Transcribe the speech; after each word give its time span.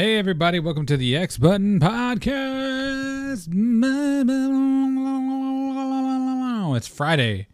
Hey, 0.00 0.14
everybody, 0.16 0.60
welcome 0.60 0.86
to 0.86 0.96
the 0.96 1.16
X 1.16 1.38
Button 1.38 1.80
Podcast. 1.80 3.48
It's 6.76 6.86
Friday. 6.86 7.48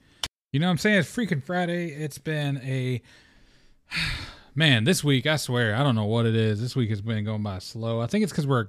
You 0.52 0.60
know 0.60 0.66
what 0.66 0.72
I'm 0.72 0.76
saying? 0.76 0.98
It's 0.98 1.10
freaking 1.10 1.42
Friday. 1.42 1.88
It's 1.92 2.18
been 2.18 2.58
a. 2.58 3.00
Man, 4.54 4.84
this 4.84 5.02
week, 5.02 5.24
I 5.26 5.36
swear, 5.36 5.74
I 5.74 5.82
don't 5.82 5.94
know 5.94 6.04
what 6.04 6.26
it 6.26 6.36
is. 6.36 6.60
This 6.60 6.76
week 6.76 6.90
has 6.90 7.00
been 7.00 7.24
going 7.24 7.42
by 7.42 7.60
slow. 7.60 8.02
I 8.02 8.06
think 8.08 8.24
it's 8.24 8.30
because 8.30 8.46
we're 8.46 8.68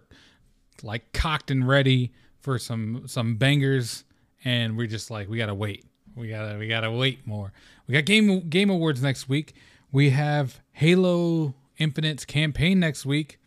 like 0.81 1.11
cocked 1.11 1.51
and 1.51 1.67
ready 1.67 2.13
for 2.39 2.57
some 2.57 3.09
some 3.09 3.35
bangers, 3.35 4.05
and 4.45 4.77
we're 4.77 4.87
just 4.87 5.11
like, 5.11 5.27
we 5.27 5.37
gotta 5.37 5.53
wait. 5.53 5.83
We 6.15 6.29
gotta 6.29 6.57
we 6.57 6.69
gotta 6.69 6.89
wait 6.93 7.27
more. 7.27 7.51
We 7.87 7.93
got 7.93 8.05
game 8.05 8.47
game 8.47 8.69
awards 8.69 9.03
next 9.03 9.27
week. 9.27 9.53
We 9.91 10.11
have 10.11 10.61
Halo 10.71 11.55
Infinite's 11.77 12.23
campaign 12.23 12.79
next 12.79 13.05
week. 13.05 13.37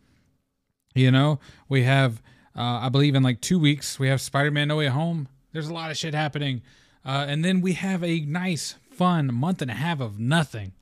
You 0.95 1.11
know, 1.11 1.39
we 1.67 1.83
have, 1.83 2.21
uh, 2.55 2.79
I 2.81 2.89
believe, 2.89 3.15
in 3.15 3.23
like 3.23 3.41
two 3.41 3.59
weeks, 3.59 3.99
we 3.99 4.07
have 4.07 4.21
Spider 4.21 4.51
Man 4.51 4.67
No 4.67 4.77
Way 4.77 4.87
Home. 4.87 5.27
There's 5.51 5.67
a 5.67 5.73
lot 5.73 5.91
of 5.91 5.97
shit 5.97 6.13
happening. 6.13 6.61
Uh, 7.05 7.25
and 7.27 7.43
then 7.45 7.61
we 7.61 7.73
have 7.73 8.03
a 8.03 8.21
nice, 8.21 8.75
fun 8.91 9.33
month 9.33 9.61
and 9.61 9.71
a 9.71 9.75
half 9.75 10.01
of 10.01 10.19
nothing. 10.19 10.73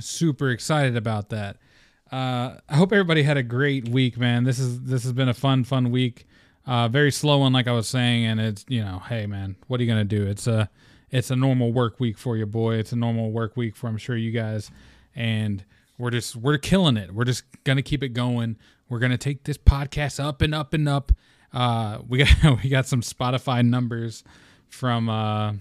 Super 0.00 0.50
excited 0.50 0.96
about 0.96 1.28
that. 1.28 1.58
Uh, 2.10 2.56
I 2.68 2.76
hope 2.76 2.92
everybody 2.92 3.22
had 3.22 3.36
a 3.36 3.42
great 3.42 3.88
week, 3.88 4.18
man. 4.18 4.44
This 4.44 4.58
is 4.58 4.82
this 4.82 5.02
has 5.04 5.12
been 5.12 5.28
a 5.28 5.34
fun, 5.34 5.64
fun 5.64 5.90
week. 5.90 6.26
Uh, 6.66 6.88
very 6.88 7.10
slow 7.10 7.38
one, 7.38 7.52
like 7.52 7.66
I 7.66 7.72
was 7.72 7.88
saying, 7.88 8.24
and 8.26 8.40
it's 8.40 8.64
you 8.68 8.82
know, 8.82 9.02
hey 9.08 9.26
man, 9.26 9.56
what 9.66 9.80
are 9.80 9.82
you 9.82 9.88
gonna 9.88 10.04
do? 10.04 10.26
It's 10.26 10.46
a 10.46 10.68
it's 11.10 11.30
a 11.30 11.36
normal 11.36 11.72
work 11.72 12.00
week 12.00 12.18
for 12.18 12.36
you, 12.36 12.44
boy. 12.46 12.76
It's 12.76 12.92
a 12.92 12.96
normal 12.96 13.30
work 13.30 13.56
week 13.56 13.76
for 13.76 13.86
I'm 13.86 13.96
sure 13.96 14.16
you 14.16 14.30
guys, 14.30 14.70
and 15.14 15.64
we're 16.02 16.10
just 16.10 16.34
we're 16.34 16.58
killing 16.58 16.96
it. 16.96 17.14
We're 17.14 17.24
just 17.24 17.44
gonna 17.62 17.80
keep 17.80 18.02
it 18.02 18.08
going. 18.08 18.56
We're 18.88 18.98
gonna 18.98 19.16
take 19.16 19.44
this 19.44 19.56
podcast 19.56 20.22
up 20.22 20.42
and 20.42 20.52
up 20.52 20.74
and 20.74 20.88
up. 20.88 21.12
Uh, 21.52 21.98
we 22.08 22.18
got 22.18 22.60
we 22.64 22.68
got 22.68 22.86
some 22.86 23.02
Spotify 23.02 23.64
numbers 23.64 24.24
from 24.68 25.08
uh, 25.08 25.52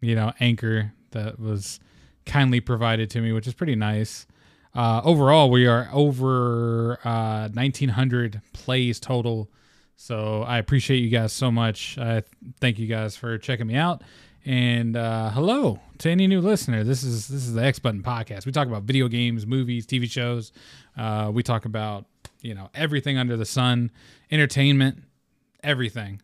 you 0.00 0.16
know 0.16 0.32
Anchor 0.40 0.92
that 1.12 1.38
was 1.38 1.78
kindly 2.26 2.58
provided 2.58 3.10
to 3.10 3.20
me, 3.20 3.30
which 3.30 3.46
is 3.46 3.54
pretty 3.54 3.76
nice. 3.76 4.26
Uh, 4.74 5.02
overall, 5.04 5.50
we 5.50 5.68
are 5.68 5.88
over 5.92 6.98
uh, 7.04 7.48
1,900 7.48 8.42
plays 8.52 8.98
total. 8.98 9.48
So 9.94 10.42
I 10.42 10.58
appreciate 10.58 10.98
you 10.98 11.10
guys 11.10 11.32
so 11.32 11.50
much. 11.50 11.96
I 11.96 12.22
thank 12.60 12.78
you 12.78 12.88
guys 12.88 13.16
for 13.16 13.38
checking 13.38 13.68
me 13.68 13.76
out. 13.76 14.02
And 14.48 14.96
uh, 14.96 15.28
hello 15.28 15.78
to 15.98 16.08
any 16.08 16.26
new 16.26 16.40
listener. 16.40 16.82
This 16.82 17.04
is 17.04 17.28
this 17.28 17.46
is 17.46 17.52
the 17.52 17.62
X 17.62 17.78
Button 17.78 18.02
Podcast. 18.02 18.46
We 18.46 18.52
talk 18.52 18.66
about 18.66 18.84
video 18.84 19.06
games, 19.06 19.46
movies, 19.46 19.86
TV 19.86 20.10
shows. 20.10 20.52
Uh, 20.96 21.30
we 21.30 21.42
talk 21.42 21.66
about 21.66 22.06
you 22.40 22.54
know 22.54 22.70
everything 22.74 23.18
under 23.18 23.36
the 23.36 23.44
sun, 23.44 23.90
entertainment, 24.30 25.02
everything. 25.62 26.22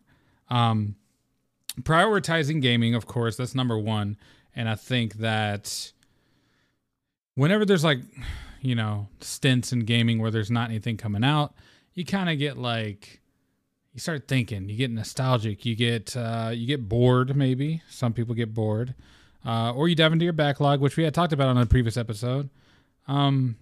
Um, 0.49 0.95
prioritizing 1.81 2.63
gaming, 2.63 2.95
of 2.95 3.05
course, 3.05 3.37
that's 3.37 3.53
number 3.53 3.77
one. 3.77 4.17
And 4.55 4.67
I 4.67 4.73
think 4.73 5.17
that 5.17 5.91
whenever 7.35 7.63
there's 7.63 7.83
like, 7.83 7.99
you 8.59 8.73
know, 8.73 9.07
stints 9.21 9.71
in 9.71 9.81
gaming 9.81 10.17
where 10.17 10.31
there's 10.31 10.49
not 10.49 10.71
anything 10.71 10.97
coming 10.97 11.23
out, 11.23 11.53
you 11.93 12.03
kind 12.03 12.31
of 12.31 12.39
get 12.39 12.57
like, 12.57 13.21
you 13.95 14.01
start 14.01 14.27
thinking, 14.27 14.67
you 14.67 14.75
get 14.75 14.91
nostalgic, 14.91 15.65
you 15.65 15.73
get 15.73 16.17
uh, 16.17 16.51
you 16.53 16.67
get 16.67 16.89
bored. 16.89 17.33
Maybe 17.33 17.81
some 17.89 18.11
people 18.11 18.35
get 18.35 18.53
bored, 18.53 18.93
uh, 19.45 19.71
or 19.71 19.87
you 19.87 19.95
dive 19.95 20.11
into 20.11 20.25
your 20.25 20.33
backlog, 20.33 20.81
which 20.81 20.97
we 20.97 21.05
had 21.05 21.13
talked 21.13 21.31
about 21.31 21.47
on 21.47 21.57
a 21.57 21.65
previous 21.65 21.95
episode. 21.95 22.49
Um, 23.07 23.55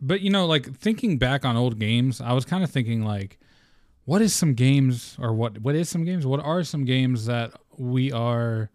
but 0.00 0.20
you 0.20 0.30
know, 0.30 0.46
like 0.46 0.76
thinking 0.76 1.16
back 1.16 1.44
on 1.44 1.56
old 1.56 1.78
games, 1.78 2.20
I 2.20 2.32
was 2.32 2.44
kind 2.44 2.64
of 2.64 2.70
thinking 2.70 3.04
like, 3.04 3.38
what 4.04 4.20
is 4.20 4.34
some 4.34 4.54
games 4.54 5.16
or 5.20 5.32
what 5.32 5.60
what 5.60 5.76
is 5.76 5.88
some 5.88 6.04
games? 6.04 6.26
What 6.26 6.40
are 6.40 6.64
some 6.64 6.84
games 6.84 7.26
that 7.26 7.52
we 7.78 8.10
are 8.10 8.68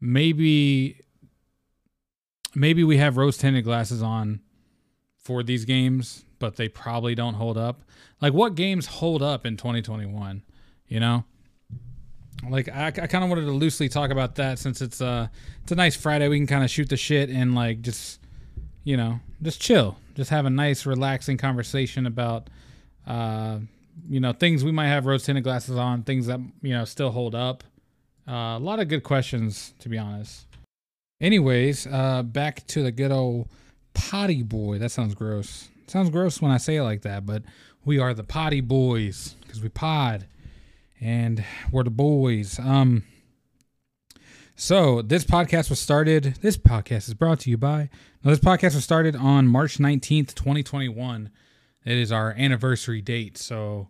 maybe 0.00 0.98
maybe 2.54 2.84
we 2.84 2.96
have 2.96 3.18
rose 3.18 3.36
tinted 3.36 3.64
glasses 3.64 4.02
on 4.02 4.40
for 5.18 5.42
these 5.42 5.66
games, 5.66 6.24
but 6.40 6.56
they 6.56 6.68
probably 6.68 7.14
don't 7.14 7.34
hold 7.34 7.56
up. 7.56 7.82
Like 8.20 8.32
what 8.32 8.56
games 8.56 8.86
hold 8.86 9.22
up 9.22 9.46
in 9.46 9.56
2021? 9.56 10.42
You 10.88 10.98
know, 10.98 11.24
like 12.48 12.68
I, 12.68 12.86
I 12.86 12.90
kind 12.90 13.22
of 13.22 13.30
wanted 13.30 13.44
to 13.44 13.52
loosely 13.52 13.88
talk 13.88 14.10
about 14.10 14.34
that 14.36 14.58
since 14.58 14.80
it's 14.80 15.00
uh 15.00 15.28
it's 15.62 15.70
a 15.70 15.76
nice 15.76 15.94
Friday. 15.94 16.26
We 16.26 16.38
can 16.38 16.48
kind 16.48 16.64
of 16.64 16.70
shoot 16.70 16.88
the 16.88 16.96
shit 16.96 17.30
and 17.30 17.54
like 17.54 17.82
just 17.82 18.18
you 18.82 18.96
know 18.96 19.20
just 19.42 19.60
chill, 19.60 19.96
just 20.16 20.30
have 20.30 20.46
a 20.46 20.50
nice 20.50 20.84
relaxing 20.84 21.36
conversation 21.36 22.06
about 22.06 22.50
uh 23.06 23.58
you 24.08 24.18
know 24.18 24.32
things 24.32 24.64
we 24.64 24.72
might 24.72 24.88
have 24.88 25.06
rose 25.06 25.24
tinted 25.24 25.44
glasses 25.44 25.76
on, 25.76 26.02
things 26.02 26.26
that 26.26 26.40
you 26.62 26.72
know 26.72 26.84
still 26.84 27.10
hold 27.10 27.36
up. 27.36 27.62
Uh, 28.26 28.56
a 28.56 28.60
lot 28.60 28.80
of 28.80 28.88
good 28.88 29.04
questions 29.04 29.74
to 29.78 29.88
be 29.88 29.98
honest. 29.98 30.46
Anyways, 31.20 31.86
uh, 31.86 32.22
back 32.22 32.66
to 32.68 32.82
the 32.82 32.90
good 32.90 33.12
old 33.12 33.48
potty 33.92 34.42
boy. 34.42 34.78
That 34.78 34.90
sounds 34.90 35.14
gross. 35.14 35.68
Sounds 35.90 36.10
gross 36.10 36.40
when 36.40 36.50
I 36.50 36.56
say 36.56 36.76
it 36.76 36.82
like 36.82 37.02
that, 37.02 37.26
but 37.26 37.42
we 37.84 37.98
are 37.98 38.14
the 38.14 38.24
potty 38.24 38.60
boys 38.60 39.34
because 39.42 39.60
we 39.60 39.68
pod 39.68 40.26
and 41.00 41.44
we're 41.72 41.82
the 41.84 41.90
boys. 41.90 42.58
Um, 42.58 43.04
so 44.54 45.02
this 45.02 45.24
podcast 45.24 45.70
was 45.70 45.80
started. 45.80 46.38
This 46.42 46.56
podcast 46.56 47.08
is 47.08 47.14
brought 47.14 47.40
to 47.40 47.50
you 47.50 47.56
by. 47.56 47.88
Now, 48.22 48.30
this 48.30 48.38
podcast 48.38 48.74
was 48.74 48.84
started 48.84 49.16
on 49.16 49.48
March 49.48 49.80
nineteenth, 49.80 50.34
twenty 50.34 50.62
twenty 50.62 50.88
one. 50.88 51.30
It 51.84 51.96
is 51.96 52.12
our 52.12 52.32
anniversary 52.32 53.00
date, 53.00 53.38
so 53.38 53.88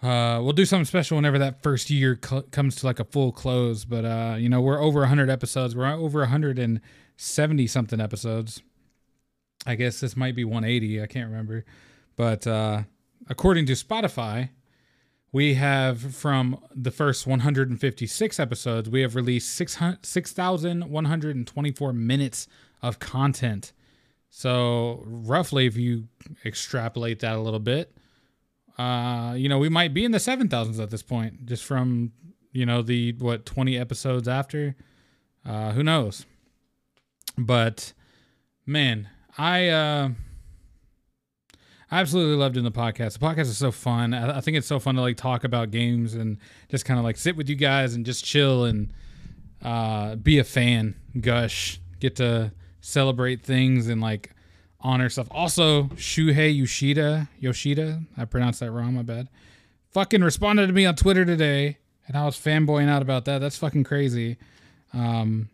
uh, 0.00 0.38
we'll 0.40 0.52
do 0.52 0.64
something 0.64 0.84
special 0.84 1.16
whenever 1.16 1.38
that 1.40 1.64
first 1.64 1.90
year 1.90 2.16
cl- 2.24 2.42
comes 2.42 2.76
to 2.76 2.86
like 2.86 3.00
a 3.00 3.04
full 3.04 3.32
close. 3.32 3.84
But 3.84 4.04
uh, 4.04 4.36
you 4.38 4.48
know, 4.48 4.60
we're 4.60 4.80
over 4.80 5.04
hundred 5.06 5.28
episodes. 5.28 5.74
We're 5.74 5.92
over 5.92 6.24
hundred 6.26 6.60
and 6.60 6.80
seventy 7.16 7.66
something 7.66 8.00
episodes. 8.00 8.62
I 9.66 9.74
guess 9.74 10.00
this 10.00 10.16
might 10.16 10.34
be 10.34 10.44
one 10.44 10.64
eighty. 10.64 11.02
I 11.02 11.06
can't 11.06 11.28
remember, 11.28 11.66
but 12.16 12.46
uh, 12.46 12.84
according 13.28 13.66
to 13.66 13.72
Spotify, 13.72 14.48
we 15.32 15.54
have 15.54 16.14
from 16.14 16.58
the 16.74 16.90
first 16.90 17.26
156 17.26 18.40
episodes, 18.40 18.88
we 18.88 19.02
have 19.02 19.14
released 19.14 19.54
6,124 19.54 21.92
minutes 21.92 22.48
of 22.82 22.98
content. 22.98 23.74
So, 24.30 25.04
roughly, 25.06 25.66
if 25.66 25.76
you 25.76 26.08
extrapolate 26.44 27.20
that 27.20 27.36
a 27.36 27.40
little 27.40 27.60
bit, 27.60 27.96
uh, 28.78 29.34
you 29.36 29.48
know, 29.48 29.58
we 29.58 29.68
might 29.68 29.92
be 29.92 30.04
in 30.04 30.12
the 30.12 30.18
7,000s 30.18 30.80
at 30.80 30.90
this 30.90 31.02
point, 31.02 31.46
just 31.46 31.64
from, 31.64 32.12
you 32.52 32.64
know, 32.64 32.80
the, 32.82 33.12
what, 33.14 33.44
20 33.44 33.76
episodes 33.76 34.28
after. 34.28 34.76
Uh, 35.44 35.72
who 35.72 35.82
knows? 35.82 36.26
But, 37.36 37.92
man, 38.66 39.08
I, 39.38 39.68
uh, 39.68 40.10
I 41.90 42.00
absolutely 42.00 42.36
love 42.36 42.52
doing 42.52 42.64
the 42.64 42.72
podcast. 42.72 43.18
The 43.18 43.24
podcast 43.24 43.42
is 43.42 43.56
so 43.56 43.70
fun. 43.70 44.12
I, 44.12 44.38
I 44.38 44.40
think 44.40 44.56
it's 44.56 44.66
so 44.66 44.80
fun 44.80 44.96
to 44.96 45.00
like 45.00 45.16
talk 45.16 45.44
about 45.44 45.70
games 45.70 46.14
and 46.14 46.38
just 46.68 46.84
kind 46.84 46.98
of 46.98 47.04
like 47.04 47.16
sit 47.16 47.36
with 47.36 47.48
you 47.48 47.54
guys 47.54 47.94
and 47.94 48.04
just 48.04 48.24
chill 48.24 48.64
and 48.64 48.92
uh, 49.62 50.16
be 50.16 50.38
a 50.38 50.44
fan, 50.44 50.96
gush, 51.20 51.80
get 52.00 52.16
to 52.16 52.52
celebrate 52.80 53.42
things 53.42 53.88
and 53.88 54.00
like 54.00 54.32
honor 54.80 55.08
stuff. 55.08 55.28
Also, 55.30 55.84
Shuhei 55.94 56.56
Yoshida, 56.56 57.28
Yoshida, 57.38 58.02
I 58.16 58.24
pronounced 58.24 58.60
that 58.60 58.70
wrong, 58.70 58.94
my 58.94 59.02
bad. 59.02 59.28
Fucking 59.90 60.22
responded 60.22 60.66
to 60.66 60.72
me 60.72 60.84
on 60.84 60.94
Twitter 60.94 61.24
today, 61.24 61.78
and 62.06 62.16
I 62.16 62.24
was 62.24 62.36
fanboying 62.36 62.88
out 62.88 63.02
about 63.02 63.24
that. 63.24 63.38
That's 63.38 63.56
fucking 63.56 63.84
crazy. 63.84 64.36
Um, 64.92 65.48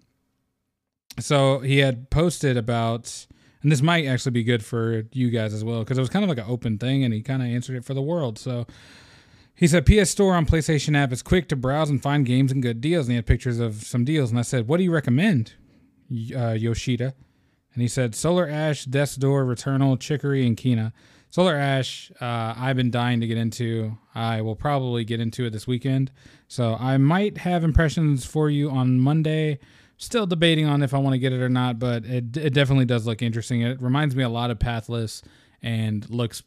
so 1.21 1.61
he 1.61 1.79
had 1.79 2.11
posted 2.11 2.57
about 2.57 3.27
and 3.65 3.73
this 3.73 3.81
might 3.81 4.05
actually 4.05 4.33
be 4.33 4.45
good 4.45 4.63
for 4.63 5.05
you 5.13 5.31
guys 5.31 5.55
as 5.55 5.65
well 5.65 5.81
because 5.81 5.97
it 5.97 6.03
was 6.03 6.11
kind 6.11 6.23
of 6.23 6.29
like 6.29 6.37
an 6.37 6.45
open 6.47 6.77
thing 6.77 7.03
and 7.03 7.15
he 7.15 7.23
kind 7.23 7.43
of 7.43 7.49
answered 7.49 7.77
it 7.77 7.85
for 7.85 7.95
the 7.95 8.03
world. 8.03 8.39
So 8.39 8.67
he 9.55 9.67
said 9.67 9.87
ps 9.87 10.11
store 10.11 10.35
on 10.35 10.45
playstation 10.45 10.95
app 10.95 11.13
is 11.13 11.23
quick 11.23 11.49
to 11.49 11.57
browse 11.57 11.89
and 11.89 12.01
find 12.01 12.27
games 12.27 12.53
and 12.53 12.63
good 12.63 12.83
deals. 12.83 13.07
And 13.07 13.13
he 13.13 13.17
had 13.17 13.25
pictures 13.25 13.59
of 13.59 13.83
some 13.83 14.05
deals. 14.05 14.29
And 14.31 14.39
i 14.39 14.43
said 14.43 14.69
what 14.69 14.77
do 14.77 14.85
you 14.85 14.93
recommend 14.93 15.55
uh, 16.37 16.51
yoshida? 16.51 17.15
And 17.73 17.81
he 17.81 17.89
said 17.89 18.15
solar 18.15 18.47
ash 18.47 18.85
death's 18.85 19.17
door 19.17 19.47
returnal 19.47 19.99
chicory 19.99 20.47
and 20.47 20.59
kena. 20.59 20.93
Solar 21.31 21.57
ash 21.57 22.13
uh, 22.21 22.53
i've 22.59 22.77
been 22.77 22.91
dying 22.91 23.23
to 23.23 23.27
get 23.27 23.39
into. 23.39 23.97
I 24.15 24.43
will 24.43 24.57
probably 24.57 25.07
get 25.07 25.21
into 25.21 25.47
it 25.47 25.55
this 25.55 25.67
weekend. 25.67 26.13
So 26.49 26.77
i 26.79 26.99
might 26.99 27.39
have 27.39 27.65
impressions 27.65 28.27
for 28.27 28.51
you 28.51 28.69
on 28.69 29.01
monday 29.01 29.59
still 30.05 30.27
debating 30.27 30.67
on 30.67 30.83
if 30.83 30.95
I 30.95 30.99
want 30.99 31.15
to 31.15 31.19
get 31.19 31.33
it 31.33 31.41
or 31.41 31.49
not, 31.49 31.79
but 31.79 32.05
it, 32.05 32.37
it 32.37 32.55
definitely 32.55 32.85
does 32.85 33.07
look 33.07 33.23
interesting. 33.23 33.63
It 33.63 33.81
reminds 33.81 34.15
me 34.15 34.23
a 34.23 34.29
lot 34.29 34.51
of 34.51 34.59
Pathless 34.59 35.23
and 35.63 36.09
looks 36.11 36.43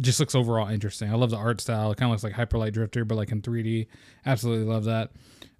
just 0.00 0.20
looks 0.20 0.34
overall 0.34 0.68
interesting. 0.68 1.10
I 1.10 1.16
love 1.16 1.30
the 1.30 1.36
art 1.36 1.60
style. 1.60 1.90
It 1.90 1.96
kind 1.96 2.08
of 2.08 2.12
looks 2.12 2.24
like 2.24 2.34
Hyperlight 2.34 2.72
Drifter, 2.72 3.04
but 3.04 3.16
like 3.16 3.32
in 3.32 3.42
3D. 3.42 3.86
Absolutely 4.26 4.64
love 4.64 4.84
that. 4.84 5.10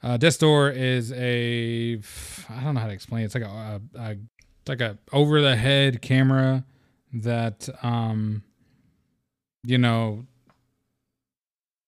Uh, 0.03 0.17
Death's 0.17 0.39
Door 0.39 0.71
is 0.71 1.13
a 1.13 2.01
I 2.49 2.63
don't 2.63 2.75
know 2.75 2.81
how 2.81 2.87
to 2.87 2.93
explain. 2.93 3.23
It. 3.23 3.27
It's 3.27 3.35
like 3.35 3.45
a, 3.45 3.81
a, 3.97 4.01
a 4.01 4.17
like 4.69 4.81
a 4.81 4.99
over 5.13 5.41
the 5.41 5.57
head 5.57 6.03
camera 6.03 6.65
that 7.13 7.69
um 7.83 8.43
you 9.65 9.79
know 9.79 10.27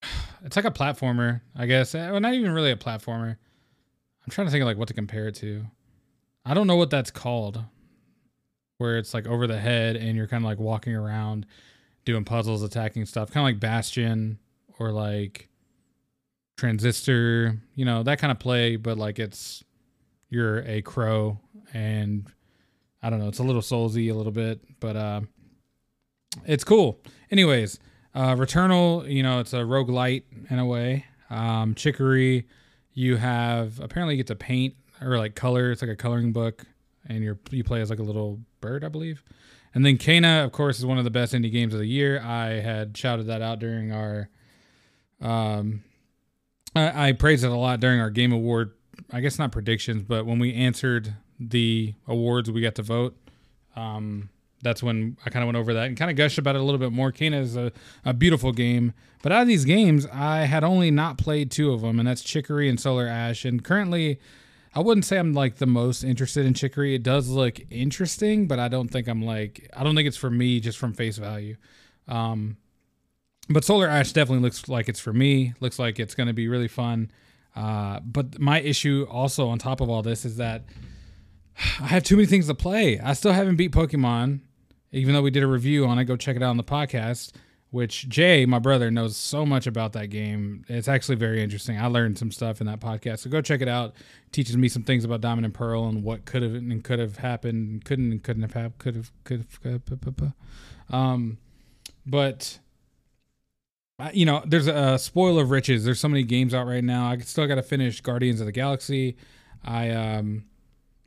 it's 0.44 0.56
like 0.56 0.64
a 0.64 0.70
platformer, 0.70 1.42
I 1.54 1.66
guess. 1.66 1.94
Eh, 1.94 2.10
well, 2.10 2.20
not 2.20 2.34
even 2.34 2.52
really 2.52 2.72
a 2.72 2.76
platformer. 2.76 3.36
I'm 4.30 4.34
trying 4.34 4.46
to 4.46 4.52
think 4.52 4.62
of 4.62 4.68
like 4.68 4.76
what 4.76 4.86
to 4.86 4.94
compare 4.94 5.26
it 5.26 5.34
to. 5.36 5.66
I 6.44 6.54
don't 6.54 6.68
know 6.68 6.76
what 6.76 6.88
that's 6.88 7.10
called. 7.10 7.64
Where 8.78 8.96
it's 8.96 9.12
like 9.12 9.26
over 9.26 9.48
the 9.48 9.58
head 9.58 9.96
and 9.96 10.16
you're 10.16 10.28
kind 10.28 10.44
of 10.44 10.48
like 10.48 10.60
walking 10.60 10.94
around 10.94 11.46
doing 12.04 12.22
puzzles, 12.22 12.62
attacking 12.62 13.06
stuff, 13.06 13.32
kind 13.32 13.42
of 13.44 13.52
like 13.52 13.58
Bastion 13.58 14.38
or 14.78 14.92
like 14.92 15.48
Transistor, 16.56 17.60
you 17.74 17.84
know, 17.84 18.04
that 18.04 18.20
kind 18.20 18.30
of 18.30 18.38
play, 18.38 18.76
but 18.76 18.96
like 18.96 19.18
it's 19.18 19.64
you're 20.28 20.60
a 20.60 20.80
crow 20.82 21.40
and 21.74 22.30
I 23.02 23.10
don't 23.10 23.18
know, 23.18 23.26
it's 23.26 23.40
a 23.40 23.42
little 23.42 23.62
soulsy 23.62 24.12
a 24.12 24.14
little 24.14 24.30
bit, 24.30 24.60
but 24.78 24.94
uh 24.94 25.22
it's 26.44 26.62
cool. 26.62 27.00
Anyways, 27.32 27.80
uh 28.14 28.36
Returnal, 28.36 29.12
you 29.12 29.24
know, 29.24 29.40
it's 29.40 29.54
a 29.54 29.62
roguelite 29.62 30.22
in 30.48 30.60
a 30.60 30.64
way. 30.64 31.06
Um 31.30 31.74
Chicory, 31.74 32.46
you 33.00 33.16
have 33.16 33.80
apparently 33.80 34.14
you 34.14 34.18
get 34.18 34.26
to 34.26 34.36
paint 34.36 34.74
or 35.00 35.16
like 35.16 35.34
color, 35.34 35.72
it's 35.72 35.80
like 35.80 35.90
a 35.90 35.96
coloring 35.96 36.32
book 36.32 36.66
and 37.08 37.24
you're 37.24 37.38
you 37.50 37.64
play 37.64 37.80
as 37.80 37.88
like 37.88 37.98
a 37.98 38.02
little 38.02 38.38
bird, 38.60 38.84
I 38.84 38.88
believe. 38.88 39.24
And 39.74 39.86
then 39.86 39.96
Kena, 39.96 40.44
of 40.44 40.52
course, 40.52 40.78
is 40.78 40.84
one 40.84 40.98
of 40.98 41.04
the 41.04 41.10
best 41.10 41.32
indie 41.32 41.50
games 41.50 41.72
of 41.72 41.80
the 41.80 41.86
year. 41.86 42.20
I 42.20 42.60
had 42.60 42.96
shouted 42.96 43.26
that 43.28 43.40
out 43.40 43.58
during 43.58 43.90
our 43.90 44.28
um 45.22 45.82
I, 46.76 47.08
I 47.08 47.12
praised 47.12 47.42
it 47.42 47.50
a 47.50 47.56
lot 47.56 47.80
during 47.80 48.00
our 48.00 48.10
game 48.10 48.32
award 48.32 48.72
I 49.10 49.20
guess 49.20 49.38
not 49.38 49.50
predictions, 49.50 50.02
but 50.02 50.26
when 50.26 50.38
we 50.38 50.52
answered 50.52 51.14
the 51.38 51.94
awards 52.06 52.50
we 52.50 52.60
got 52.60 52.74
to 52.74 52.82
vote, 52.82 53.16
um, 53.74 54.28
that's 54.62 54.82
when 54.82 55.16
I 55.24 55.30
kind 55.30 55.42
of 55.42 55.46
went 55.46 55.56
over 55.56 55.74
that 55.74 55.86
and 55.86 55.96
kind 55.96 56.10
of 56.10 56.16
gushed 56.16 56.38
about 56.38 56.54
it 56.54 56.60
a 56.60 56.64
little 56.64 56.78
bit 56.78 56.92
more. 56.92 57.12
Kena 57.12 57.40
is 57.40 57.56
a, 57.56 57.72
a 58.04 58.12
beautiful 58.12 58.52
game, 58.52 58.92
but 59.22 59.32
out 59.32 59.42
of 59.42 59.48
these 59.48 59.64
games, 59.64 60.06
I 60.12 60.40
had 60.40 60.64
only 60.64 60.90
not 60.90 61.18
played 61.18 61.50
two 61.50 61.72
of 61.72 61.80
them, 61.80 61.98
and 61.98 62.06
that's 62.06 62.22
Chicory 62.22 62.68
and 62.68 62.78
Solar 62.78 63.06
Ash. 63.06 63.44
And 63.44 63.64
currently, 63.64 64.18
I 64.74 64.80
wouldn't 64.80 65.04
say 65.04 65.18
I'm 65.18 65.32
like 65.32 65.56
the 65.56 65.66
most 65.66 66.04
interested 66.04 66.46
in 66.46 66.54
Chicory. 66.54 66.94
It 66.94 67.02
does 67.02 67.28
look 67.28 67.60
interesting, 67.70 68.46
but 68.46 68.58
I 68.58 68.68
don't 68.68 68.88
think 68.88 69.08
I'm 69.08 69.22
like 69.22 69.68
I 69.76 69.82
don't 69.82 69.94
think 69.94 70.06
it's 70.06 70.16
for 70.16 70.30
me 70.30 70.60
just 70.60 70.78
from 70.78 70.92
face 70.92 71.18
value. 71.18 71.56
Um, 72.06 72.56
but 73.48 73.64
Solar 73.64 73.88
Ash 73.88 74.12
definitely 74.12 74.42
looks 74.42 74.68
like 74.68 74.88
it's 74.88 75.00
for 75.00 75.12
me. 75.12 75.54
Looks 75.60 75.78
like 75.78 75.98
it's 75.98 76.14
going 76.14 76.28
to 76.28 76.32
be 76.32 76.48
really 76.48 76.68
fun. 76.68 77.10
Uh, 77.56 77.98
but 78.00 78.38
my 78.38 78.60
issue 78.60 79.06
also 79.10 79.48
on 79.48 79.58
top 79.58 79.80
of 79.80 79.90
all 79.90 80.02
this 80.02 80.24
is 80.24 80.36
that 80.36 80.64
I 81.80 81.88
have 81.88 82.04
too 82.04 82.16
many 82.16 82.26
things 82.26 82.46
to 82.46 82.54
play. 82.54 83.00
I 83.00 83.12
still 83.14 83.32
haven't 83.32 83.56
beat 83.56 83.72
Pokemon, 83.72 84.40
even 84.92 85.14
though 85.14 85.22
we 85.22 85.30
did 85.30 85.42
a 85.42 85.46
review 85.46 85.86
on 85.86 85.98
it. 85.98 86.04
Go 86.04 86.16
check 86.16 86.36
it 86.36 86.42
out 86.42 86.50
on 86.50 86.56
the 86.56 86.64
podcast. 86.64 87.32
Which 87.72 88.08
Jay, 88.08 88.46
my 88.46 88.58
brother, 88.58 88.90
knows 88.90 89.16
so 89.16 89.46
much 89.46 89.68
about 89.68 89.92
that 89.92 90.06
game. 90.06 90.64
It's 90.68 90.88
actually 90.88 91.14
very 91.14 91.40
interesting. 91.40 91.78
I 91.78 91.86
learned 91.86 92.18
some 92.18 92.32
stuff 92.32 92.60
in 92.60 92.66
that 92.66 92.80
podcast, 92.80 93.20
so 93.20 93.30
go 93.30 93.40
check 93.40 93.60
it 93.60 93.68
out. 93.68 93.94
It 94.26 94.32
teaches 94.32 94.56
me 94.56 94.68
some 94.68 94.82
things 94.82 95.04
about 95.04 95.20
Diamond 95.20 95.44
and 95.44 95.54
Pearl 95.54 95.86
and 95.86 96.02
what 96.02 96.24
could 96.24 96.42
have 96.42 96.54
and 96.54 96.82
could 96.82 96.98
have 96.98 97.18
happened, 97.18 97.84
couldn't 97.84 98.10
and 98.10 98.22
couldn't 98.24 98.42
have 98.42 98.54
happened, 98.54 98.78
could 98.78 98.96
have, 98.96 99.12
could 99.22 99.46
have. 99.62 100.32
Um, 100.90 101.38
but 102.04 102.58
you 104.12 104.24
know, 104.24 104.42
there's 104.46 104.66
a 104.66 104.98
spoil 104.98 105.38
of 105.38 105.50
riches. 105.50 105.84
There's 105.84 106.00
so 106.00 106.08
many 106.08 106.22
games 106.22 106.54
out 106.54 106.66
right 106.66 106.84
now. 106.84 107.08
I 107.10 107.18
still 107.18 107.46
got 107.46 107.56
to 107.56 107.62
finish 107.62 108.00
Guardians 108.00 108.40
of 108.40 108.46
the 108.46 108.52
Galaxy. 108.52 109.16
I, 109.62 109.90
um, 109.90 110.44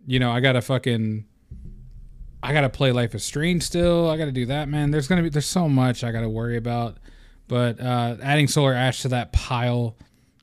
you 0.06 0.20
know, 0.20 0.32
I 0.32 0.40
got 0.40 0.54
to 0.54 0.62
fucking, 0.62 1.26
I 2.44 2.54
got 2.54 2.62
to 2.62 2.70
play 2.70 2.92
Life 2.92 3.16
is 3.16 3.24
Strange 3.24 3.64
still. 3.64 4.10
I 4.10 4.18
got 4.18 4.26
to 4.26 4.32
do 4.32 4.46
that, 4.48 4.68
man. 4.70 4.92
There's 4.92 5.08
gonna 5.08 5.24
be, 5.24 5.30
there's 5.30 5.46
so 5.46 5.70
much 5.70 6.04
I 6.04 6.12
got 6.12 6.22
to 6.22 6.30
worry 6.30 6.58
about. 6.58 6.98
But 7.48 7.80
uh, 7.80 8.18
adding 8.22 8.48
Solar 8.48 8.74
Ash 8.74 9.02
to 9.02 9.10
that 9.10 9.32
pile. 9.32 9.96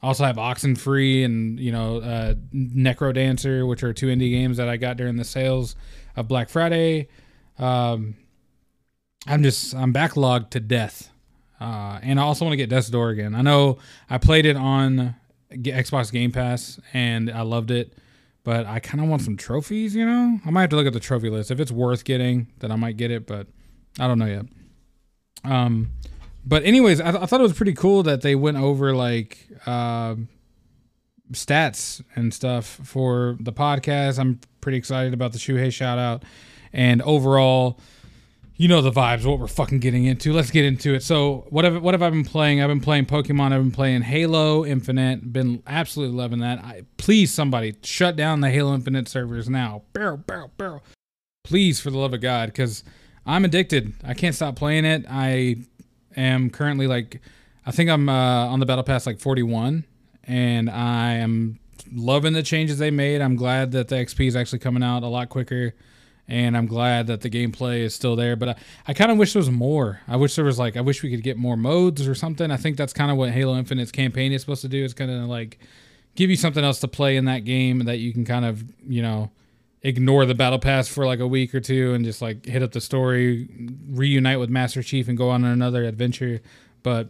Also 0.02 0.25
have 0.25 0.37
Oxenfree 0.37 1.26
and 1.26 1.61
you 1.61 1.73
know 1.73 1.99
uh, 1.99 2.35
Necrodancer, 2.55 3.69
which 3.69 3.82
are 3.82 3.93
two 3.93 4.06
indie 4.06 4.31
games 4.31 4.56
that 4.56 4.69
I 4.69 4.79
got 4.79 4.97
during 4.97 5.17
the 5.17 5.25
sales 5.25 5.76
of 6.17 6.26
Black 6.26 6.49
Friday. 6.49 7.08
Um, 7.58 8.17
I'm 9.26 9.43
just 9.43 9.75
I'm 9.75 9.93
backlogged 9.93 10.50
to 10.50 10.61
death 10.61 11.11
uh, 11.61 11.99
and 12.02 12.19
I 12.19 12.23
also 12.23 12.44
want 12.44 12.55
to 12.55 12.56
get 12.56 12.70
Death's 12.70 12.88
Door 12.88 13.11
again. 13.11 13.35
I 13.35 13.43
know 13.43 13.79
I 14.08 14.19
played 14.19 14.47
it 14.47 14.56
on 14.56 15.14
Xbox 15.52 16.11
Game 16.11 16.32
Pass 16.32 16.81
and 16.94 17.31
I 17.31 17.43
loved 17.43 17.70
it, 17.70 17.93
but 18.44 18.66
I 18.66 18.81
kind 18.81 19.02
of 19.02 19.08
want 19.08 19.22
some 19.22 19.37
trophies, 19.37 19.94
you 19.94 20.04
know? 20.06 20.38
I 20.44 20.50
might 20.50 20.62
have 20.62 20.70
to 20.70 20.76
look 20.76 20.87
at 20.87 20.92
the 20.92 21.00
trophy 21.00 21.31
list. 21.31 21.50
If 21.50 21.60
it's 21.60 21.70
worth 21.70 22.04
getting, 22.04 22.48
then 22.58 22.72
I 22.72 22.76
might 22.76 22.96
get 22.96 23.10
it, 23.10 23.26
but 23.26 23.46
I 23.98 24.06
don't 24.06 24.19
know 24.19 24.26
yet. 24.26 24.46
Um, 25.44 25.90
but 26.44 26.64
anyways, 26.64 27.00
I, 27.00 27.10
th- 27.10 27.22
I 27.22 27.26
thought 27.26 27.40
it 27.40 27.44
was 27.44 27.52
pretty 27.52 27.75
cool 27.75 28.02
that 28.04 28.22
they 28.22 28.34
went 28.34 28.56
over 28.56 28.94
like 28.94 29.46
uh, 29.66 30.16
stats 31.32 32.02
and 32.14 32.32
stuff 32.32 32.66
for 32.66 33.37
the 33.40 33.52
podcast. 33.52 34.19
I'm 34.19 34.40
pretty 34.60 34.78
excited 34.78 35.14
about 35.14 35.32
the 35.32 35.38
Shuhei 35.38 35.72
shout 35.72 35.98
out. 35.98 36.25
And 36.72 37.02
overall, 37.02 37.78
you 38.60 38.68
know 38.68 38.82
the 38.82 38.90
vibes, 38.90 39.24
what 39.24 39.38
we're 39.38 39.46
fucking 39.46 39.78
getting 39.78 40.04
into. 40.04 40.34
Let's 40.34 40.50
get 40.50 40.66
into 40.66 40.92
it. 40.92 41.02
So, 41.02 41.46
what 41.48 41.64
have 41.64 41.82
what 41.82 41.94
have 41.94 42.02
I 42.02 42.10
been 42.10 42.26
playing? 42.26 42.60
I've 42.60 42.68
been 42.68 42.82
playing 42.82 43.06
Pokemon. 43.06 43.54
I've 43.54 43.62
been 43.62 43.70
playing 43.70 44.02
Halo 44.02 44.66
Infinite. 44.66 45.32
Been 45.32 45.62
absolutely 45.66 46.14
loving 46.14 46.40
that. 46.40 46.58
I, 46.58 46.82
please, 46.98 47.32
somebody 47.32 47.76
shut 47.82 48.16
down 48.16 48.42
the 48.42 48.50
Halo 48.50 48.74
Infinite 48.74 49.08
servers 49.08 49.48
now. 49.48 49.84
Barrel, 49.94 50.18
barrel, 50.18 50.50
barrel. 50.58 50.82
Please, 51.42 51.80
for 51.80 51.88
the 51.88 51.96
love 51.96 52.12
of 52.12 52.20
God, 52.20 52.50
because 52.50 52.84
I'm 53.24 53.46
addicted. 53.46 53.94
I 54.04 54.12
can't 54.12 54.34
stop 54.34 54.56
playing 54.56 54.84
it. 54.84 55.06
I 55.08 55.56
am 56.14 56.50
currently 56.50 56.86
like, 56.86 57.22
I 57.64 57.70
think 57.70 57.88
I'm 57.88 58.10
uh, 58.10 58.46
on 58.48 58.60
the 58.60 58.66
battle 58.66 58.84
pass 58.84 59.06
like 59.06 59.20
41, 59.20 59.84
and 60.24 60.68
I 60.68 61.14
am 61.14 61.60
loving 61.90 62.34
the 62.34 62.42
changes 62.42 62.76
they 62.76 62.90
made. 62.90 63.22
I'm 63.22 63.36
glad 63.36 63.72
that 63.72 63.88
the 63.88 63.96
XP 63.96 64.26
is 64.28 64.36
actually 64.36 64.58
coming 64.58 64.82
out 64.82 65.02
a 65.02 65.08
lot 65.08 65.30
quicker 65.30 65.72
and 66.30 66.56
I'm 66.56 66.66
glad 66.66 67.08
that 67.08 67.22
the 67.22 67.28
gameplay 67.28 67.80
is 67.80 67.94
still 67.94 68.14
there. 68.14 68.36
But 68.36 68.50
I, 68.50 68.54
I 68.88 68.94
kind 68.94 69.10
of 69.10 69.18
wish 69.18 69.32
there 69.32 69.40
was 69.40 69.50
more. 69.50 70.00
I 70.06 70.16
wish 70.16 70.36
there 70.36 70.44
was 70.44 70.58
like 70.58 70.76
I 70.76 70.80
wish 70.80 71.02
we 71.02 71.10
could 71.10 71.22
get 71.22 71.36
more 71.36 71.56
modes 71.56 72.06
or 72.06 72.14
something. 72.14 72.50
I 72.50 72.56
think 72.56 72.76
that's 72.76 72.92
kind 72.92 73.10
of 73.10 73.16
what 73.16 73.30
Halo 73.30 73.58
Infinite's 73.58 73.92
campaign 73.92 74.32
is 74.32 74.40
supposed 74.40 74.62
to 74.62 74.68
do. 74.68 74.84
Is 74.84 74.94
kind 74.94 75.10
of 75.10 75.28
like 75.28 75.58
give 76.14 76.30
you 76.30 76.37
something 76.37 76.64
else 76.64 76.80
to 76.80 76.88
play 76.88 77.16
in 77.16 77.25
that 77.26 77.44
game 77.44 77.80
that 77.80 77.99
you 77.99 78.12
can 78.12 78.25
kind 78.25 78.44
of 78.44 78.62
you 78.88 79.02
know 79.02 79.30
ignore 79.82 80.26
the 80.26 80.34
battle 80.34 80.58
pass 80.58 80.88
for 80.88 81.06
like 81.06 81.20
a 81.20 81.26
week 81.26 81.54
or 81.54 81.60
two 81.60 81.94
and 81.94 82.04
just 82.04 82.22
like 82.22 82.44
hit 82.46 82.62
up 82.62 82.72
the 82.72 82.80
story, 82.80 83.49
reunite 83.88 84.38
with 84.38 84.50
Master 84.50 84.82
Chief, 84.82 85.08
and 85.08 85.18
go 85.18 85.30
on 85.30 85.44
another 85.44 85.84
adventure. 85.84 86.40
But 86.82 87.08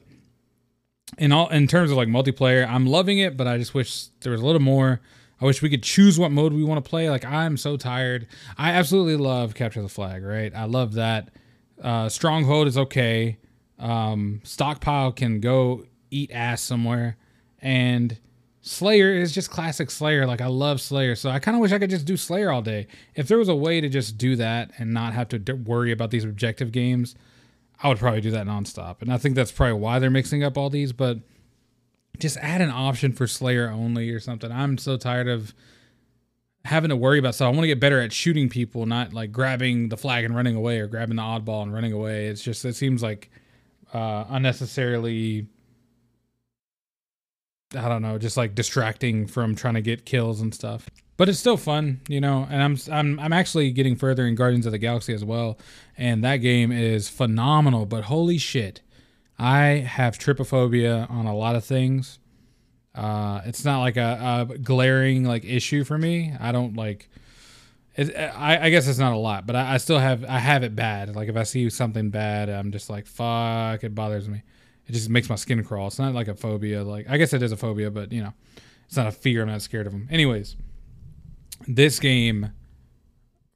in 1.19 1.33
all 1.33 1.49
in 1.49 1.67
terms 1.67 1.91
of 1.91 1.97
like 1.97 2.09
multiplayer, 2.09 2.67
I'm 2.67 2.87
loving 2.87 3.19
it, 3.19 3.37
but 3.37 3.47
I 3.47 3.59
just 3.59 3.75
wish 3.75 4.07
there 4.21 4.33
was 4.33 4.41
a 4.41 4.47
little 4.47 4.63
more. 4.63 5.01
I 5.41 5.45
wish 5.47 5.63
we 5.63 5.71
could 5.71 5.83
choose 5.83 6.19
what 6.19 6.31
mode 6.31 6.53
we 6.53 6.65
want 6.65 6.85
to 6.85 6.89
play. 6.89 7.09
Like 7.09 7.25
I'm 7.25 7.57
so 7.57 7.77
tired. 7.77 8.27
I 8.59 8.73
absolutely 8.73 9.17
love 9.17 9.55
capture 9.55 9.83
the 9.83 9.89
flag. 9.89 10.23
Right, 10.25 10.55
I 10.55 10.65
love 10.65 10.95
that. 10.95 11.31
Uh, 11.83 12.09
Stronghold 12.09 12.67
is 12.67 12.77
okay. 12.77 13.39
Um, 13.79 14.41
Stockpile 14.45 15.13
can 15.13 15.41
go 15.41 15.85
eat 16.11 16.31
ass 16.31 16.61
somewhere, 16.61 17.17
and 17.61 18.19
Slayer 18.63 19.15
is 19.15 19.33
just 19.33 19.51
classic 19.51 19.91
Slayer. 19.91 20.27
Like 20.27 20.43
I 20.43 20.47
love 20.47 20.81
Slayer, 20.81 21.15
so 21.15 21.31
I 21.31 21.39
kind 21.39 21.57
of 21.57 21.61
wish 21.63 21.73
I 21.73 21.79
could 21.79 21.91
just 21.91 22.05
do 22.05 22.17
Slayer 22.17 22.51
all 22.51 22.63
day. 22.63 22.87
If 23.15 23.27
there 23.27 23.39
was 23.39 23.49
a 23.49 23.55
way 23.55 23.81
to 23.81 23.89
just 23.89 24.19
do 24.19 24.37
that 24.37 24.71
and 24.79 24.93
not 24.93 25.15
have 25.15 25.29
to 25.29 25.39
d- 25.39 25.53
worry 25.55 25.93
about 25.93 26.11
these 26.11 26.25
objective 26.25 26.71
games, 26.71 27.15
I 27.83 27.89
would 27.89 27.99
probably 27.99 28.21
do 28.21 28.31
that 28.33 28.47
nonstop. 28.47 29.01
And 29.01 29.11
I 29.11 29.17
think 29.17 29.35
that's 29.35 29.53
probably 29.53 29.81
why 29.81 29.99
they're 29.99 30.11
mixing 30.11 30.45
up 30.45 30.59
all 30.59 30.69
these. 30.69 30.93
But 30.93 31.21
just 32.19 32.37
add 32.39 32.61
an 32.61 32.71
option 32.71 33.13
for 33.13 33.27
Slayer 33.27 33.71
only 33.71 34.11
or 34.11 34.21
something. 34.21 34.51
I'm 34.51 34.79
so 34.79 34.97
tired 34.97 35.29
of 35.29 35.55
having 36.65 36.91
to 36.91 36.97
worry 36.97 37.19
about 37.19 37.35
stuff. 37.35 37.47
I 37.47 37.51
want 37.51 37.63
to 37.63 37.69
get 37.69 37.81
better 37.81 38.01
at 38.01 38.13
shooting 38.13 38.49
people, 38.49 38.87
not 38.87 39.13
like 39.13 39.33
grabbing 39.33 39.89
the 39.89 39.97
flag 39.97 40.25
and 40.25 40.35
running 40.35 40.57
away 40.57 40.79
or 40.81 40.87
grabbing 40.87 41.17
the 41.17 41.23
oddball 41.23 41.63
and 41.63 41.73
running 41.73 41.93
away. 41.93 42.27
It's 42.27 42.43
just 42.43 42.65
it 42.65 42.77
seems 42.77 43.03
like 43.03 43.31
uh, 43.93 44.25
unnecessarily. 44.29 45.47
I 47.77 47.89
don't 47.89 48.03
know, 48.03 48.19
just 48.19 48.37
like 48.37 48.57
distracting 48.57 49.27
from 49.29 49.55
trying 49.55 49.75
to 49.75 49.81
get 49.81 50.05
kills 50.05 50.41
and 50.41 50.53
stuff. 50.53 50.91
But 51.17 51.29
it's 51.29 51.39
still 51.39 51.57
fun, 51.57 52.01
you 52.09 52.21
know. 52.21 52.47
And 52.51 52.63
I'm 52.63 52.77
I'm 52.91 53.21
I'm 53.21 53.33
actually 53.33 53.71
getting 53.71 53.95
further 53.95 54.27
in 54.27 54.35
Guardians 54.35 54.67
of 54.67 54.73
the 54.73 54.79
Galaxy 54.79 55.15
as 55.15 55.25
well, 55.25 55.59
and 55.97 56.25
that 56.25 56.39
game 56.39 56.73
is 56.73 57.09
phenomenal. 57.09 57.87
But 57.87 58.05
holy 58.05 58.39
shit, 58.39 58.81
I 59.41 59.87
have 59.89 60.19
trypophobia 60.19 61.11
on 61.11 61.25
a 61.25 61.35
lot 61.35 61.57
of 61.57 61.65
things. 61.65 62.19
Uh, 62.95 63.41
it's 63.47 63.65
not 63.65 63.81
like 63.81 63.97
a, 63.97 64.47
a, 64.51 64.59
glaring 64.59 65.25
like 65.25 65.47
issue 65.47 65.83
for 65.83 65.97
me. 65.97 66.35
I 66.39 66.53
don't 66.53 66.77
like. 66.77 67.09
It, 67.97 68.15
I, 68.15 68.67
I 68.67 68.71
guess 68.71 68.87
it's 68.87 68.99
not 68.99 69.15
a 69.15 69.17
lot, 69.17 69.47
but 69.47 69.57
I, 69.57 69.75
I, 69.75 69.77
still 69.79 69.99
have 69.99 70.25
I 70.25 70.39
have 70.39 70.63
it 70.63 70.77
bad. 70.77 71.17
Like 71.17 71.31
if 71.31 71.37
I 71.37 71.45
see 71.45 71.71
something 71.71 72.11
bad, 72.11 72.51
I'm 72.51 72.71
just 72.71 72.91
like 72.91 73.07
fuck. 73.07 73.83
It 73.83 73.95
bothers 73.95 74.29
me. 74.29 74.43
It 74.87 74.93
just 74.93 75.09
makes 75.09 75.31
my 75.31 75.37
skin 75.37 75.65
crawl. 75.65 75.87
It's 75.87 75.99
not 75.99 76.13
like 76.13 76.29
a 76.29 76.35
phobia. 76.35 76.85
Like 76.85 77.09
I 77.09 77.17
guess 77.17 77.33
it 77.33 77.43
is 77.43 77.51
a 77.51 77.57
phobia, 77.57 77.91
but 77.91 78.13
you 78.13 78.23
know, 78.23 78.35
it's 78.85 78.97
not 78.99 79.07
a 79.07 79.13
fear. 79.13 79.41
I'm 79.41 79.49
not 79.49 79.63
scared 79.63 79.87
of 79.87 79.95
them. 79.95 80.07
Anyways, 80.11 80.55
this 81.67 81.99
game 81.99 82.51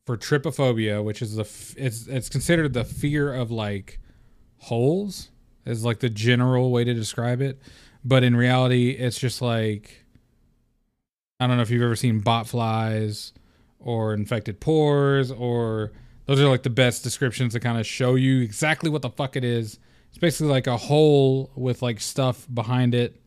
for 0.06 0.16
trypophobia, 0.16 1.04
which 1.04 1.20
is 1.20 1.34
the 1.34 1.42
f- 1.42 1.74
it's 1.76 2.06
it's 2.06 2.30
considered 2.30 2.72
the 2.72 2.84
fear 2.84 3.34
of 3.34 3.50
like 3.50 4.00
holes 4.56 5.30
is 5.66 5.84
like 5.84 6.00
the 6.00 6.10
general 6.10 6.70
way 6.70 6.84
to 6.84 6.94
describe 6.94 7.40
it, 7.40 7.60
but 8.04 8.22
in 8.22 8.36
reality, 8.36 8.90
it's 8.90 9.18
just 9.18 9.40
like 9.40 10.04
I 11.40 11.46
don't 11.46 11.56
know 11.56 11.62
if 11.62 11.70
you've 11.70 11.82
ever 11.82 11.96
seen 11.96 12.20
bot 12.20 12.46
flies 12.46 13.32
or 13.78 14.14
infected 14.14 14.60
pores 14.60 15.30
or 15.30 15.92
those 16.26 16.40
are 16.40 16.48
like 16.48 16.62
the 16.62 16.70
best 16.70 17.02
descriptions 17.02 17.52
to 17.52 17.60
kind 17.60 17.78
of 17.78 17.86
show 17.86 18.14
you 18.14 18.40
exactly 18.40 18.88
what 18.88 19.02
the 19.02 19.10
fuck 19.10 19.36
it 19.36 19.44
is. 19.44 19.78
It's 20.08 20.18
basically 20.18 20.48
like 20.48 20.66
a 20.66 20.76
hole 20.76 21.50
with 21.54 21.82
like 21.82 22.00
stuff 22.00 22.46
behind 22.52 22.94
it 22.94 23.20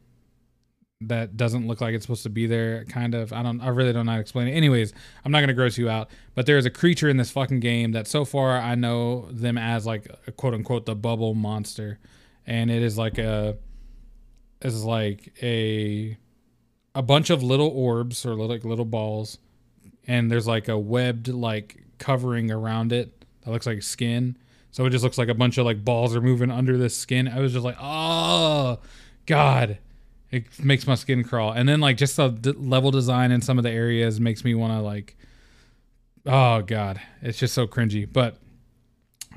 that 1.02 1.38
doesn't 1.38 1.68
look 1.68 1.80
like 1.80 1.94
it's 1.94 2.06
supposed 2.06 2.24
to 2.24 2.30
be 2.30 2.48
there 2.48 2.86
kind 2.86 3.14
of. 3.14 3.32
I 3.32 3.44
don't 3.44 3.62
i 3.62 3.68
really 3.68 3.94
don't 3.94 4.08
know 4.08 4.14
how 4.14 4.18
to 4.18 4.22
explain 4.22 4.48
it. 4.48 4.54
Anyways 4.54 4.94
i'm 5.24 5.32
not 5.32 5.40
going 5.40 5.50
to 5.50 5.54
gross 5.54 5.78
you 5.78 5.90
out 5.90 6.10
but 6.34 6.48
there's 6.48 6.66
a 6.66 6.72
creature 6.72 7.08
in 7.08 7.18
this 7.18 7.30
fucking 7.30 7.60
game 7.60 7.92
that 7.92 8.08
so 8.08 8.26
far 8.26 8.58
i 8.58 8.74
know 8.74 9.28
them 9.30 9.60
as 9.60 9.86
like 9.86 10.08
a 10.26 10.32
quote 10.32 10.56
unquote 10.56 10.88
the 10.88 10.96
bubble 10.96 11.36
monster 11.36 12.00
and 12.48 12.72
it 12.72 12.82
is 12.82 12.98
like 12.98 13.18
a 13.18 13.58
is 14.62 14.84
like 14.84 15.34
a 15.44 16.18
a 16.96 17.02
bunch 17.04 17.30
of 17.30 17.44
little 17.44 17.68
orbs 17.68 18.26
or 18.26 18.32
little, 18.32 18.48
like 18.48 18.66
little 18.66 18.86
balls. 18.86 19.38
And 20.08 20.32
there's 20.32 20.48
like 20.48 20.70
a 20.70 20.78
webbed 20.80 21.28
like 21.28 21.84
covering 22.00 22.50
around 22.50 22.94
it 22.94 23.26
that 23.42 23.52
looks 23.52 23.68
like 23.68 23.84
skin. 23.84 24.38
So 24.72 24.86
it 24.86 24.92
just 24.92 25.04
looks 25.04 25.18
like 25.18 25.28
a 25.28 25.34
bunch 25.34 25.58
of 25.58 25.66
like 25.66 25.84
balls 25.84 26.16
are 26.16 26.22
moving 26.22 26.50
under 26.50 26.78
this 26.78 26.98
skin. 26.98 27.28
I 27.28 27.40
was 27.40 27.54
just 27.54 27.66
like 27.66 27.78
oh 27.80 28.80
god. 29.26 29.80
It 30.32 30.64
makes 30.64 30.88
my 30.88 30.96
skin 30.96 31.24
crawl. 31.24 31.52
And 31.52 31.68
then 31.68 31.80
like 31.80 31.98
just 31.98 32.16
the 32.18 32.30
d- 32.30 32.52
level 32.52 32.92
design 32.92 33.32
in 33.32 33.42
some 33.42 33.58
of 33.58 33.64
the 33.64 33.72
areas 33.72 34.20
makes 34.20 34.44
me 34.44 34.56
want 34.56 34.74
to 34.74 34.82
like, 34.82 35.16
oh 36.26 36.62
god, 36.62 37.00
it's 37.22 37.38
just 37.38 37.54
so 37.54 37.68
cringy. 37.68 38.08
But 38.12 38.38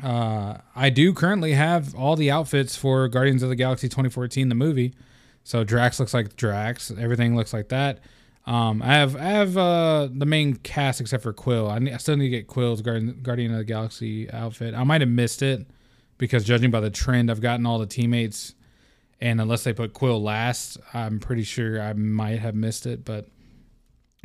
uh, 0.02 0.58
I 0.74 0.90
do 0.90 1.12
currently 1.12 1.52
have 1.52 1.94
all 1.94 2.16
the 2.16 2.30
outfits 2.30 2.76
for 2.76 3.08
Guardians 3.08 3.42
of 3.42 3.48
the 3.48 3.56
Galaxy 3.56 3.88
2014, 3.88 4.48
the 4.48 4.54
movie. 4.54 4.94
So 5.44 5.64
Drax 5.64 5.98
looks 5.98 6.14
like 6.14 6.36
Drax. 6.36 6.90
Everything 6.90 7.36
looks 7.36 7.52
like 7.52 7.68
that. 7.68 8.00
Um, 8.46 8.82
I 8.82 8.94
have 8.94 9.16
I 9.16 9.24
have 9.24 9.56
uh, 9.56 10.08
the 10.12 10.26
main 10.26 10.56
cast 10.56 11.00
except 11.00 11.22
for 11.22 11.32
Quill. 11.32 11.70
I, 11.70 11.78
need, 11.78 11.92
I 11.92 11.98
still 11.98 12.16
need 12.16 12.24
to 12.24 12.30
get 12.30 12.46
Quill's 12.46 12.82
Guardian, 12.82 13.20
Guardian 13.22 13.52
of 13.52 13.58
the 13.58 13.64
Galaxy 13.64 14.30
outfit. 14.30 14.74
I 14.74 14.84
might 14.84 15.02
have 15.02 15.10
missed 15.10 15.42
it 15.42 15.66
because 16.18 16.44
judging 16.44 16.70
by 16.70 16.80
the 16.80 16.90
trend, 16.90 17.30
I've 17.30 17.40
gotten 17.40 17.66
all 17.66 17.78
the 17.78 17.86
teammates 17.86 18.54
and 19.20 19.40
unless 19.40 19.64
they 19.64 19.72
put 19.72 19.92
Quill 19.92 20.22
last, 20.22 20.78
I'm 20.94 21.20
pretty 21.20 21.42
sure 21.42 21.80
I 21.80 21.92
might 21.92 22.38
have 22.38 22.54
missed 22.54 22.86
it, 22.86 23.04
but 23.04 23.26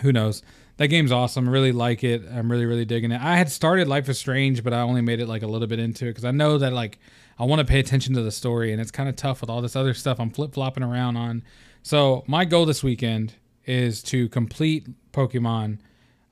who 0.01 0.13
knows? 0.13 0.41
That 0.77 0.88
game's 0.88 1.12
awesome. 1.12 1.48
I 1.48 1.51
really 1.51 1.72
like 1.72 2.03
it. 2.03 2.24
I'm 2.29 2.51
really, 2.51 2.65
really 2.65 2.84
digging 2.84 3.12
it. 3.12 3.22
I 3.22 3.38
had 3.38 3.50
started 3.50 3.88
Life 3.88 4.10
is 4.10 4.20
Strange, 4.20 4.63
but 4.63 4.74
I 4.74 4.82
only 4.82 5.01
made 5.01 5.22
it 5.22 5.27
like 5.27 5.41
a 5.41 5.48
little 5.48 5.67
bit 5.67 5.79
into 5.79 6.05
it 6.05 6.10
because 6.10 6.25
I 6.25 6.32
know 6.32 6.58
that 6.58 6.74
like 6.74 7.00
I 7.39 7.46
want 7.46 7.60
to 7.60 7.65
pay 7.65 7.79
attention 7.79 8.13
to 8.15 8.22
the 8.22 8.32
story, 8.32 8.72
and 8.72 8.82
it's 8.82 8.91
kind 8.91 9.08
of 9.08 9.15
tough 9.15 9.41
with 9.41 9.50
all 9.50 9.62
this 9.62 9.75
other 9.75 9.94
stuff 9.94 10.20
I'm 10.20 10.29
flip 10.29 10.53
flopping 10.53 10.84
around 10.84 11.15
on. 11.17 11.44
So 11.82 12.24
my 12.27 12.46
goal 12.46 12.65
this 12.65 12.84
weekend 12.84 13.36
is 13.65 14.03
to 14.03 14.27
complete 14.29 14.88
Pokemon. 15.12 15.79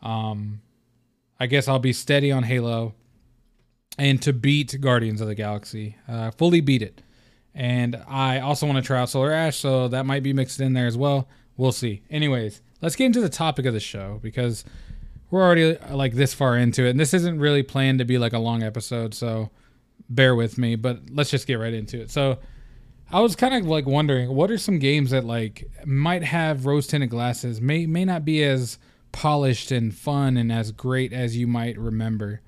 Um, 0.01 0.61
I 1.39 1.45
guess 1.45 1.67
I'll 1.67 1.79
be 1.79 1.93
steady 1.93 2.31
on 2.31 2.43
Halo, 2.43 2.95
and 3.97 4.21
to 4.23 4.33
beat 4.33 4.79
Guardians 4.81 5.21
of 5.21 5.27
the 5.27 5.35
Galaxy. 5.35 5.95
Uh, 6.07 6.31
fully 6.31 6.61
beat 6.61 6.81
it. 6.81 7.01
And 7.55 8.01
I 8.07 8.39
also 8.39 8.65
want 8.65 8.77
to 8.77 8.81
try 8.81 8.99
out 8.99 9.09
Solar 9.09 9.31
Ash, 9.31 9.57
so 9.57 9.87
that 9.87 10.05
might 10.05 10.23
be 10.23 10.33
mixed 10.33 10.59
in 10.59 10.73
there 10.73 10.87
as 10.87 10.97
well. 10.97 11.27
We'll 11.55 11.71
see. 11.71 12.01
Anyways, 12.09 12.61
let's 12.83 12.97
get 12.97 13.05
into 13.05 13.21
the 13.21 13.29
topic 13.29 13.65
of 13.65 13.73
the 13.73 13.79
show 13.79 14.19
because 14.21 14.65
we're 15.31 15.41
already 15.41 15.77
like 15.89 16.13
this 16.13 16.33
far 16.33 16.57
into 16.57 16.85
it. 16.85 16.91
And 16.91 16.99
this 16.99 17.13
isn't 17.13 17.39
really 17.39 17.63
planned 17.63 17.99
to 17.99 18.05
be 18.05 18.17
like 18.17 18.33
a 18.33 18.39
long 18.39 18.61
episode, 18.61 19.13
so 19.13 19.49
bear 20.09 20.35
with 20.35 20.57
me, 20.57 20.75
but 20.75 20.99
let's 21.09 21.31
just 21.31 21.47
get 21.47 21.55
right 21.55 21.73
into 21.73 22.01
it. 22.01 22.11
So 22.11 22.39
I 23.09 23.21
was 23.21 23.37
kind 23.37 23.55
of 23.55 23.65
like 23.65 23.85
wondering 23.85 24.35
what 24.35 24.51
are 24.51 24.57
some 24.57 24.79
games 24.79 25.11
that 25.11 25.23
like 25.23 25.71
might 25.85 26.23
have 26.23 26.65
rose 26.65 26.85
tinted 26.85 27.09
glasses, 27.09 27.61
may 27.61 27.85
may 27.85 28.03
not 28.03 28.25
be 28.25 28.43
as 28.43 28.77
polished 29.13 29.71
and 29.71 29.95
fun 29.95 30.35
and 30.35 30.51
as 30.51 30.71
great 30.73 31.13
as 31.13 31.37
you 31.37 31.47
might 31.47 31.77
remember. 31.77 32.41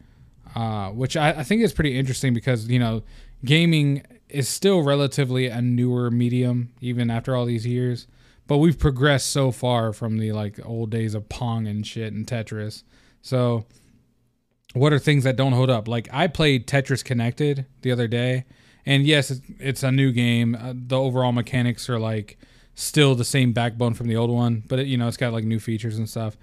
Uh, 0.53 0.89
which 0.89 1.17
I, 1.17 1.29
I 1.31 1.43
think 1.43 1.61
is 1.61 1.73
pretty 1.73 1.97
interesting 1.97 2.33
because, 2.33 2.69
you 2.69 2.79
know, 2.79 3.03
gaming 3.43 4.03
is 4.29 4.47
still 4.47 4.83
relatively 4.83 5.47
a 5.47 5.61
newer 5.61 6.09
medium 6.11 6.71
even 6.79 7.09
after 7.09 7.35
all 7.35 7.45
these 7.45 7.65
years 7.65 8.07
but 8.47 8.57
we've 8.57 8.77
progressed 8.77 9.31
so 9.31 9.51
far 9.51 9.93
from 9.93 10.17
the 10.17 10.31
like 10.31 10.59
old 10.65 10.89
days 10.89 11.15
of 11.15 11.27
pong 11.29 11.67
and 11.67 11.85
shit 11.85 12.13
and 12.13 12.27
tetris 12.27 12.83
so 13.21 13.65
what 14.73 14.91
are 14.93 14.99
things 14.99 15.23
that 15.23 15.35
don't 15.35 15.53
hold 15.53 15.69
up 15.69 15.87
like 15.87 16.07
i 16.11 16.27
played 16.27 16.67
tetris 16.67 17.03
connected 17.03 17.65
the 17.81 17.91
other 17.91 18.07
day 18.07 18.45
and 18.85 19.05
yes 19.05 19.41
it's 19.59 19.83
a 19.83 19.91
new 19.91 20.11
game 20.11 20.55
uh, 20.55 20.73
the 20.75 20.99
overall 20.99 21.31
mechanics 21.31 21.89
are 21.89 21.99
like 21.99 22.37
still 22.73 23.15
the 23.15 23.25
same 23.25 23.53
backbone 23.53 23.93
from 23.93 24.07
the 24.07 24.15
old 24.15 24.29
one 24.29 24.63
but 24.67 24.79
it, 24.79 24.87
you 24.87 24.97
know 24.97 25.07
it's 25.07 25.17
got 25.17 25.33
like 25.33 25.43
new 25.43 25.59
features 25.59 25.97
and 25.97 26.09
stuff 26.09 26.37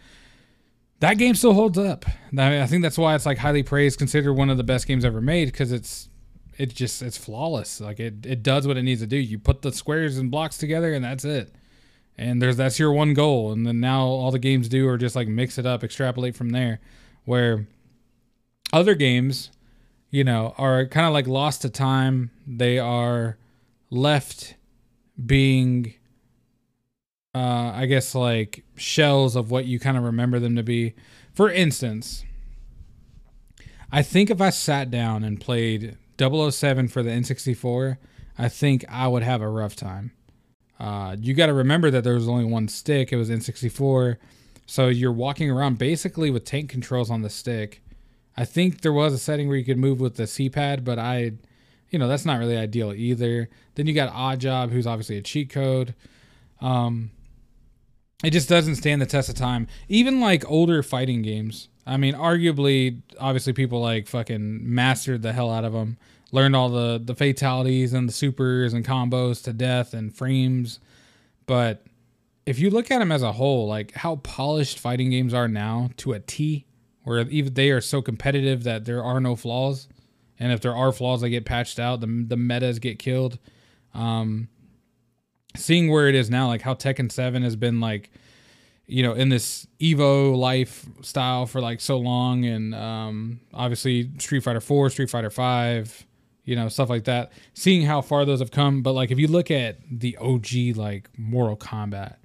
that 1.00 1.14
game 1.14 1.34
still 1.34 1.52
holds 1.52 1.76
up 1.76 2.06
i 2.38 2.66
think 2.66 2.82
that's 2.82 2.98
why 2.98 3.14
it's 3.14 3.26
like 3.26 3.38
highly 3.38 3.62
praised 3.62 3.98
considered 3.98 4.32
one 4.32 4.48
of 4.48 4.56
the 4.56 4.64
best 4.64 4.86
games 4.86 5.04
ever 5.04 5.20
made 5.20 5.46
because 5.46 5.72
it's 5.72 6.08
it 6.58 6.74
just 6.74 7.02
it's 7.02 7.16
flawless. 7.16 7.80
Like 7.80 8.00
it 8.00 8.26
it 8.26 8.42
does 8.42 8.66
what 8.66 8.76
it 8.76 8.82
needs 8.82 9.00
to 9.00 9.06
do. 9.06 9.16
You 9.16 9.38
put 9.38 9.62
the 9.62 9.72
squares 9.72 10.18
and 10.18 10.30
blocks 10.30 10.58
together 10.58 10.92
and 10.92 11.04
that's 11.04 11.24
it. 11.24 11.54
And 12.18 12.40
there's 12.40 12.56
that's 12.56 12.78
your 12.78 12.92
one 12.92 13.14
goal. 13.14 13.52
And 13.52 13.66
then 13.66 13.80
now 13.80 14.04
all 14.04 14.30
the 14.30 14.38
games 14.38 14.68
do 14.68 14.88
are 14.88 14.98
just 14.98 15.16
like 15.16 15.28
mix 15.28 15.58
it 15.58 15.66
up, 15.66 15.82
extrapolate 15.82 16.36
from 16.36 16.50
there. 16.50 16.80
Where 17.24 17.66
other 18.72 18.94
games, 18.94 19.50
you 20.10 20.24
know, 20.24 20.54
are 20.58 20.86
kind 20.86 21.06
of 21.06 21.12
like 21.12 21.26
lost 21.26 21.62
to 21.62 21.70
time. 21.70 22.30
They 22.46 22.78
are 22.78 23.38
left 23.90 24.54
being 25.24 25.94
uh 27.34 27.72
I 27.74 27.86
guess 27.86 28.14
like 28.14 28.64
shells 28.76 29.36
of 29.36 29.50
what 29.50 29.66
you 29.66 29.78
kind 29.78 29.96
of 29.96 30.04
remember 30.04 30.38
them 30.38 30.56
to 30.56 30.62
be. 30.62 30.94
For 31.32 31.50
instance, 31.50 32.24
I 33.90 34.02
think 34.02 34.30
if 34.30 34.40
I 34.40 34.50
sat 34.50 34.90
down 34.90 35.24
and 35.24 35.40
played 35.40 35.96
007 36.18 36.88
for 36.88 37.02
the 37.02 37.10
N64, 37.10 37.96
I 38.38 38.48
think 38.48 38.84
I 38.88 39.08
would 39.08 39.22
have 39.22 39.42
a 39.42 39.48
rough 39.48 39.76
time. 39.76 40.12
Uh, 40.82 41.14
you 41.20 41.32
got 41.32 41.46
to 41.46 41.54
remember 41.54 41.92
that 41.92 42.02
there 42.02 42.14
was 42.14 42.28
only 42.28 42.44
one 42.44 42.66
stick. 42.66 43.12
It 43.12 43.16
was 43.16 43.30
N64. 43.30 44.16
So 44.66 44.88
you're 44.88 45.12
walking 45.12 45.48
around 45.48 45.78
basically 45.78 46.28
with 46.28 46.44
tank 46.44 46.70
controls 46.70 47.08
on 47.08 47.22
the 47.22 47.30
stick. 47.30 47.84
I 48.36 48.44
think 48.44 48.80
there 48.80 48.92
was 48.92 49.12
a 49.12 49.18
setting 49.18 49.46
where 49.46 49.56
you 49.56 49.64
could 49.64 49.78
move 49.78 50.00
with 50.00 50.16
the 50.16 50.26
C-pad, 50.26 50.84
but 50.84 50.98
I, 50.98 51.34
you 51.90 52.00
know, 52.00 52.08
that's 52.08 52.24
not 52.24 52.40
really 52.40 52.56
ideal 52.56 52.92
either. 52.92 53.48
Then 53.76 53.86
you 53.86 53.94
got 53.94 54.12
Oddjob, 54.12 54.70
who's 54.70 54.86
obviously 54.86 55.18
a 55.18 55.22
cheat 55.22 55.50
code. 55.50 55.94
Um, 56.60 57.12
it 58.24 58.30
just 58.30 58.48
doesn't 58.48 58.74
stand 58.74 59.00
the 59.00 59.06
test 59.06 59.28
of 59.28 59.36
time. 59.36 59.68
Even 59.88 60.20
like 60.20 60.50
older 60.50 60.82
fighting 60.82 61.22
games. 61.22 61.68
I 61.86 61.96
mean, 61.96 62.14
arguably, 62.14 63.02
obviously, 63.20 63.52
people 63.52 63.80
like 63.80 64.08
fucking 64.08 64.74
mastered 64.74 65.22
the 65.22 65.32
hell 65.32 65.50
out 65.52 65.64
of 65.64 65.72
them 65.72 65.96
learned 66.32 66.56
all 66.56 66.70
the 66.70 67.00
the 67.02 67.14
fatalities 67.14 67.92
and 67.92 68.08
the 68.08 68.12
supers 68.12 68.72
and 68.72 68.84
combos 68.84 69.44
to 69.44 69.52
death 69.52 69.94
and 69.94 70.16
frames. 70.16 70.80
But 71.46 71.86
if 72.44 72.58
you 72.58 72.70
look 72.70 72.90
at 72.90 72.98
them 72.98 73.12
as 73.12 73.22
a 73.22 73.32
whole, 73.32 73.68
like 73.68 73.92
how 73.92 74.16
polished 74.16 74.78
fighting 74.78 75.10
games 75.10 75.32
are 75.32 75.46
now 75.46 75.90
to 75.98 76.12
a 76.12 76.18
T, 76.18 76.66
where 77.04 77.20
even 77.28 77.54
they 77.54 77.70
are 77.70 77.80
so 77.80 78.02
competitive 78.02 78.64
that 78.64 78.84
there 78.84 79.04
are 79.04 79.20
no 79.20 79.36
flaws, 79.36 79.88
and 80.40 80.50
if 80.50 80.60
there 80.60 80.74
are 80.74 80.90
flaws, 80.90 81.20
they 81.20 81.30
get 81.30 81.44
patched 81.44 81.78
out. 81.78 82.00
The 82.00 82.24
the 82.26 82.36
metas 82.36 82.78
get 82.80 82.98
killed. 82.98 83.38
Um, 83.94 84.48
seeing 85.54 85.90
where 85.90 86.08
it 86.08 86.14
is 86.14 86.30
now, 86.30 86.48
like 86.48 86.62
how 86.62 86.74
Tekken 86.74 87.12
Seven 87.12 87.42
has 87.42 87.56
been 87.56 87.78
like, 87.78 88.10
you 88.86 89.02
know, 89.02 89.12
in 89.12 89.28
this 89.28 89.66
Evo 89.80 90.34
lifestyle 90.34 91.46
for 91.46 91.60
like 91.60 91.80
so 91.80 91.98
long, 91.98 92.46
and 92.46 92.74
um, 92.74 93.40
obviously 93.52 94.10
Street 94.18 94.42
Fighter 94.42 94.60
Four, 94.60 94.88
Street 94.88 95.10
Fighter 95.10 95.30
Five, 95.30 96.06
you 96.44 96.56
know, 96.56 96.68
stuff 96.68 96.90
like 96.90 97.04
that. 97.04 97.32
Seeing 97.54 97.82
how 97.82 98.00
far 98.00 98.24
those 98.24 98.40
have 98.40 98.50
come, 98.50 98.82
but 98.82 98.92
like 98.92 99.10
if 99.10 99.18
you 99.18 99.28
look 99.28 99.50
at 99.50 99.78
the 99.90 100.16
OG 100.16 100.76
like 100.76 101.08
Mortal 101.16 101.56
Kombat, 101.56 102.16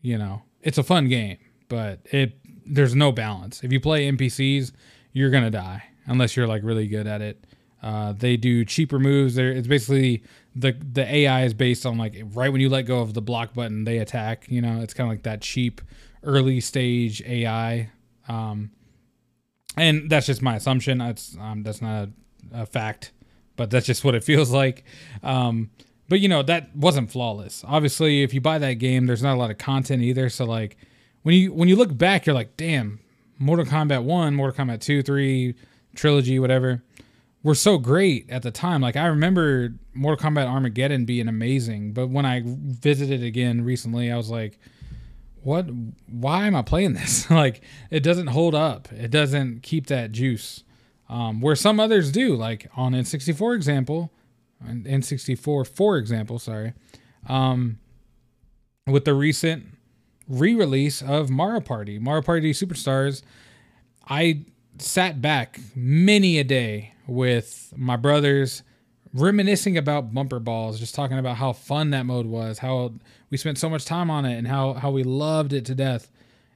you 0.00 0.18
know, 0.18 0.42
it's 0.60 0.78
a 0.78 0.82
fun 0.82 1.08
game, 1.08 1.38
but 1.68 2.00
it 2.06 2.38
there's 2.64 2.94
no 2.94 3.12
balance. 3.12 3.64
If 3.64 3.72
you 3.72 3.80
play 3.80 4.10
NPCs, 4.10 4.72
you're 5.12 5.30
gonna 5.30 5.50
die 5.50 5.84
unless 6.06 6.36
you're 6.36 6.46
like 6.46 6.62
really 6.62 6.86
good 6.86 7.06
at 7.06 7.22
it. 7.22 7.44
Uh, 7.82 8.12
they 8.12 8.36
do 8.36 8.64
cheaper 8.64 8.98
moves. 8.98 9.34
There, 9.34 9.50
it's 9.50 9.66
basically 9.66 10.22
the 10.54 10.72
the 10.72 11.02
AI 11.02 11.44
is 11.44 11.54
based 11.54 11.86
on 11.86 11.98
like 11.98 12.14
right 12.32 12.52
when 12.52 12.60
you 12.60 12.68
let 12.68 12.82
go 12.82 13.00
of 13.00 13.14
the 13.14 13.22
block 13.22 13.54
button, 13.54 13.84
they 13.84 13.98
attack. 13.98 14.46
You 14.48 14.60
know, 14.60 14.80
it's 14.80 14.94
kind 14.94 15.08
of 15.08 15.12
like 15.12 15.24
that 15.24 15.40
cheap 15.40 15.80
early 16.22 16.60
stage 16.60 17.22
AI. 17.22 17.90
Um, 18.28 18.70
and 19.76 20.08
that's 20.08 20.26
just 20.26 20.42
my 20.42 20.56
assumption. 20.56 20.98
That's 20.98 21.36
um, 21.40 21.62
that's 21.62 21.82
not 21.82 22.08
a, 22.52 22.62
a 22.62 22.66
fact 22.66 23.12
but 23.62 23.70
that's 23.70 23.86
just 23.86 24.02
what 24.02 24.16
it 24.16 24.24
feels 24.24 24.50
like. 24.50 24.82
Um, 25.22 25.70
but 26.08 26.18
you 26.18 26.28
know 26.28 26.42
that 26.42 26.74
wasn't 26.74 27.12
flawless. 27.12 27.64
Obviously, 27.64 28.24
if 28.24 28.34
you 28.34 28.40
buy 28.40 28.58
that 28.58 28.74
game, 28.74 29.06
there's 29.06 29.22
not 29.22 29.34
a 29.34 29.38
lot 29.38 29.52
of 29.52 29.58
content 29.58 30.02
either. 30.02 30.28
So 30.28 30.44
like 30.44 30.76
when 31.22 31.36
you 31.36 31.52
when 31.52 31.68
you 31.68 31.76
look 31.76 31.96
back, 31.96 32.26
you're 32.26 32.34
like, 32.34 32.56
damn, 32.56 32.98
Mortal 33.38 33.64
Kombat 33.64 34.02
1, 34.02 34.34
Mortal 34.34 34.66
Kombat 34.66 34.80
2, 34.80 35.02
3, 35.02 35.54
trilogy, 35.94 36.40
whatever, 36.40 36.82
were 37.44 37.54
so 37.54 37.78
great 37.78 38.28
at 38.28 38.42
the 38.42 38.50
time. 38.50 38.80
Like 38.80 38.96
I 38.96 39.06
remember 39.06 39.74
Mortal 39.94 40.28
Kombat 40.28 40.48
Armageddon 40.48 41.04
being 41.04 41.28
amazing, 41.28 41.92
but 41.92 42.10
when 42.10 42.26
I 42.26 42.42
visited 42.44 43.22
again 43.22 43.62
recently, 43.62 44.10
I 44.10 44.16
was 44.16 44.28
like, 44.28 44.58
what 45.44 45.66
why 46.10 46.48
am 46.48 46.56
I 46.56 46.62
playing 46.62 46.94
this? 46.94 47.30
like 47.30 47.60
it 47.92 48.00
doesn't 48.00 48.26
hold 48.26 48.56
up. 48.56 48.90
It 48.90 49.12
doesn't 49.12 49.62
keep 49.62 49.86
that 49.86 50.10
juice. 50.10 50.64
Um, 51.12 51.42
where 51.42 51.54
some 51.54 51.78
others 51.78 52.10
do, 52.10 52.34
like 52.34 52.70
on 52.74 52.92
N64 52.92 53.54
example, 53.54 54.10
N64 54.66 55.66
for 55.68 55.98
example, 55.98 56.38
sorry. 56.38 56.72
Um, 57.28 57.78
with 58.86 59.04
the 59.04 59.12
recent 59.12 59.66
re-release 60.26 61.02
of 61.02 61.28
Mario 61.28 61.60
Party, 61.60 61.98
Mario 61.98 62.22
Party 62.22 62.52
Superstars, 62.54 63.22
I 64.08 64.46
sat 64.78 65.20
back 65.20 65.60
many 65.76 66.38
a 66.38 66.44
day 66.44 66.94
with 67.06 67.74
my 67.76 67.96
brothers 67.96 68.62
reminiscing 69.12 69.76
about 69.76 70.14
bumper 70.14 70.38
balls, 70.38 70.80
just 70.80 70.94
talking 70.94 71.18
about 71.18 71.36
how 71.36 71.52
fun 71.52 71.90
that 71.90 72.06
mode 72.06 72.24
was, 72.24 72.58
how 72.58 72.94
we 73.30 73.36
spent 73.36 73.58
so 73.58 73.68
much 73.68 73.84
time 73.84 74.10
on 74.10 74.24
it, 74.24 74.38
and 74.38 74.48
how 74.48 74.72
how 74.72 74.90
we 74.90 75.02
loved 75.02 75.52
it 75.52 75.66
to 75.66 75.74
death. 75.74 76.10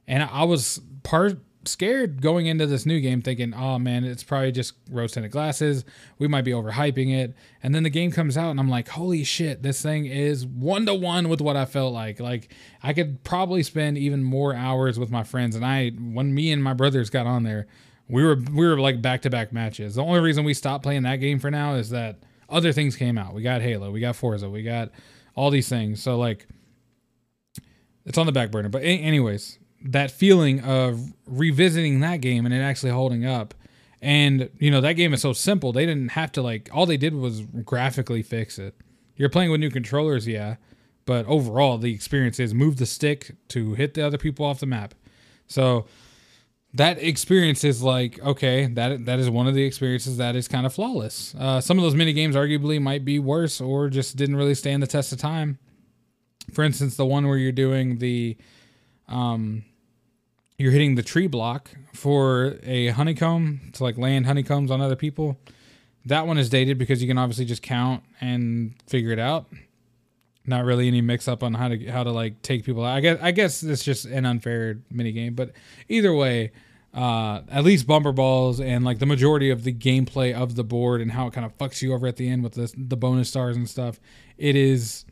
And 0.07 0.23
I 0.23 0.45
was 0.45 0.81
part 1.03 1.37
scared 1.67 2.21
going 2.21 2.47
into 2.47 2.65
this 2.65 2.85
new 2.85 2.99
game, 2.99 3.21
thinking, 3.21 3.53
"Oh 3.53 3.77
man, 3.77 4.03
it's 4.03 4.23
probably 4.23 4.51
just 4.51 4.73
rose 4.89 5.11
tinted 5.11 5.31
glasses. 5.31 5.85
We 6.17 6.27
might 6.27 6.43
be 6.43 6.51
overhyping 6.51 7.13
it." 7.15 7.35
And 7.61 7.75
then 7.75 7.83
the 7.83 7.89
game 7.89 8.11
comes 8.11 8.37
out, 8.37 8.51
and 8.51 8.59
I'm 8.59 8.69
like, 8.69 8.89
"Holy 8.89 9.23
shit! 9.23 9.63
This 9.63 9.81
thing 9.81 10.05
is 10.05 10.45
one 10.45 10.85
to 10.85 10.93
one 10.93 11.29
with 11.29 11.41
what 11.41 11.55
I 11.55 11.65
felt 11.65 11.93
like. 11.93 12.19
Like 12.19 12.53
I 12.81 12.93
could 12.93 13.23
probably 13.23 13.63
spend 13.63 13.97
even 13.97 14.23
more 14.23 14.53
hours 14.53 14.97
with 14.97 15.11
my 15.11 15.23
friends." 15.23 15.55
And 15.55 15.65
I, 15.65 15.89
when 15.89 16.33
me 16.33 16.51
and 16.51 16.63
my 16.63 16.73
brothers 16.73 17.09
got 17.09 17.27
on 17.27 17.43
there, 17.43 17.67
we 18.09 18.23
were 18.23 18.35
we 18.35 18.65
were 18.67 18.79
like 18.79 19.01
back 19.01 19.21
to 19.23 19.29
back 19.29 19.51
matches. 19.53 19.95
The 19.95 20.03
only 20.03 20.19
reason 20.19 20.43
we 20.43 20.53
stopped 20.53 20.83
playing 20.83 21.03
that 21.03 21.17
game 21.17 21.39
for 21.39 21.51
now 21.51 21.75
is 21.75 21.89
that 21.89 22.19
other 22.49 22.71
things 22.71 22.95
came 22.95 23.17
out. 23.17 23.33
We 23.33 23.41
got 23.41 23.61
Halo, 23.61 23.91
we 23.91 23.99
got 23.99 24.15
Forza, 24.15 24.49
we 24.49 24.63
got 24.63 24.91
all 25.35 25.49
these 25.51 25.69
things. 25.69 26.01
So 26.01 26.17
like 26.17 26.47
it's 28.05 28.17
on 28.17 28.25
the 28.25 28.31
back 28.31 28.51
burner. 28.51 28.69
But 28.69 28.83
anyways, 28.83 29.59
that 29.83 30.11
feeling 30.11 30.61
of 30.61 31.13
revisiting 31.25 31.99
that 32.01 32.21
game 32.21 32.45
and 32.45 32.53
it 32.53 32.59
actually 32.59 32.91
holding 32.91 33.25
up. 33.25 33.53
And 34.01 34.49
you 34.59 34.69
know, 34.71 34.81
that 34.81 34.93
game 34.93 35.13
is 35.13 35.21
so 35.21 35.33
simple. 35.33 35.71
They 35.71 35.85
didn't 35.85 36.09
have 36.09 36.31
to 36.33 36.41
like 36.41 36.69
all 36.73 36.85
they 36.85 36.97
did 36.97 37.15
was 37.15 37.41
graphically 37.41 38.21
fix 38.21 38.59
it. 38.59 38.75
You're 39.15 39.29
playing 39.29 39.49
with 39.49 39.59
new 39.59 39.71
controllers, 39.71 40.27
yeah, 40.27 40.57
but 41.05 41.25
overall 41.25 41.77
the 41.77 41.93
experience 41.93 42.39
is 42.39 42.53
move 42.53 42.77
the 42.77 42.85
stick 42.85 43.35
to 43.49 43.73
hit 43.73 43.95
the 43.95 44.05
other 44.05 44.17
people 44.17 44.45
off 44.45 44.59
the 44.59 44.67
map. 44.67 44.93
So 45.47 45.85
that 46.73 47.01
experience 47.01 47.63
is 47.63 47.81
like 47.81 48.19
okay 48.19 48.67
that 48.67 49.05
that 49.05 49.19
is 49.19 49.29
one 49.29 49.47
of 49.47 49.55
the 49.55 49.63
experiences 49.63 50.17
that 50.17 50.35
is 50.35 50.47
kind 50.47 50.65
of 50.65 50.73
flawless 50.73 51.33
uh, 51.39 51.61
some 51.61 51.77
of 51.77 51.83
those 51.83 51.95
mini 51.95 52.13
games 52.13 52.35
arguably 52.35 52.79
might 52.79 53.05
be 53.05 53.19
worse 53.19 53.61
or 53.61 53.89
just 53.89 54.15
didn't 54.15 54.35
really 54.35 54.53
stand 54.53 54.83
the 54.83 54.87
test 54.87 55.11
of 55.11 55.17
time 55.17 55.57
for 56.51 56.63
instance 56.63 56.95
the 56.95 57.05
one 57.05 57.25
where 57.25 57.37
you're 57.37 57.51
doing 57.51 57.97
the 57.99 58.37
um 59.07 59.63
you're 60.57 60.71
hitting 60.71 60.95
the 60.95 61.03
tree 61.03 61.27
block 61.27 61.69
for 61.93 62.57
a 62.63 62.87
honeycomb 62.89 63.69
to 63.73 63.83
like 63.83 63.97
land 63.97 64.25
honeycombs 64.25 64.71
on 64.71 64.81
other 64.81 64.95
people 64.95 65.37
that 66.05 66.25
one 66.25 66.37
is 66.37 66.49
dated 66.49 66.77
because 66.77 67.01
you 67.01 67.07
can 67.07 67.17
obviously 67.17 67.45
just 67.45 67.61
count 67.61 68.03
and 68.21 68.73
figure 68.87 69.11
it 69.11 69.19
out 69.19 69.47
not 70.47 70.63
really 70.63 70.87
any 70.87 71.01
mix 71.01 71.27
up 71.27 71.43
on 71.43 71.53
how 71.53 71.67
to 71.67 71.85
how 71.91 72.03
to 72.03 72.11
like 72.11 72.41
take 72.41 72.63
people 72.63 72.83
out. 72.83 72.95
I 72.95 73.01
guess 73.01 73.19
I 73.21 73.31
guess 73.31 73.63
it's 73.63 73.83
just 73.83 74.05
an 74.05 74.25
unfair 74.25 74.79
mini 74.89 75.11
game, 75.11 75.35
but 75.35 75.51
either 75.89 76.13
way, 76.13 76.51
uh, 76.93 77.41
at 77.49 77.63
least 77.63 77.85
bumper 77.85 78.13
balls 78.13 78.61
and 78.61 78.85
like 78.85 78.99
the 78.99 79.05
majority 79.05 79.49
of 79.49 79.63
the 79.65 79.73
gameplay 79.73 80.33
of 80.33 80.55
the 80.55 80.63
board 80.63 81.01
and 81.01 81.11
how 81.11 81.27
it 81.27 81.33
kind 81.33 81.45
of 81.45 81.55
fucks 81.57 81.81
you 81.81 81.93
over 81.93 82.07
at 82.07 82.15
the 82.15 82.29
end 82.29 82.43
with 82.43 82.53
the 82.53 82.73
the 82.77 82.97
bonus 82.97 83.29
stars 83.29 83.57
and 83.57 83.69
stuff. 83.69 83.99
It 84.37 84.55
is 84.55 85.05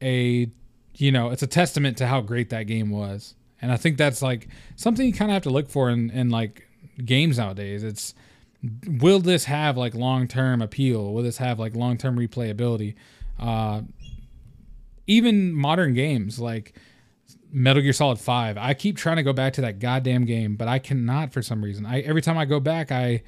a 0.00 0.48
you 0.94 1.12
know 1.12 1.30
it's 1.30 1.42
a 1.42 1.48
testament 1.48 1.98
to 1.98 2.06
how 2.06 2.20
great 2.20 2.50
that 2.50 2.64
game 2.68 2.90
was, 2.90 3.34
and 3.60 3.72
I 3.72 3.76
think 3.76 3.96
that's 3.96 4.22
like 4.22 4.48
something 4.76 5.06
you 5.06 5.12
kind 5.12 5.30
of 5.30 5.34
have 5.34 5.42
to 5.44 5.50
look 5.50 5.68
for 5.68 5.90
in 5.90 6.10
in 6.10 6.30
like 6.30 6.68
games 7.04 7.38
nowadays. 7.38 7.82
It's 7.84 8.14
will 8.86 9.20
this 9.20 9.44
have 9.44 9.76
like 9.76 9.94
long 9.94 10.28
term 10.28 10.62
appeal? 10.62 11.12
Will 11.12 11.22
this 11.22 11.38
have 11.38 11.58
like 11.58 11.74
long 11.74 11.96
term 11.96 12.16
replayability? 12.16 12.94
Uh, 13.38 13.82
even 15.06 15.52
modern 15.52 15.94
games 15.94 16.38
like 16.38 16.74
Metal 17.50 17.82
Gear 17.82 17.92
Solid 17.92 18.18
5. 18.18 18.58
I 18.58 18.74
keep 18.74 18.96
trying 18.96 19.16
to 19.16 19.22
go 19.22 19.32
back 19.32 19.54
to 19.54 19.60
that 19.62 19.78
goddamn 19.78 20.24
game, 20.24 20.56
but 20.56 20.68
I 20.68 20.78
cannot 20.78 21.32
for 21.32 21.42
some 21.42 21.64
reason. 21.64 21.86
I 21.86 22.00
every 22.00 22.22
time 22.22 22.38
I 22.38 22.44
go 22.44 22.60
back, 22.60 22.92
I 22.92 23.22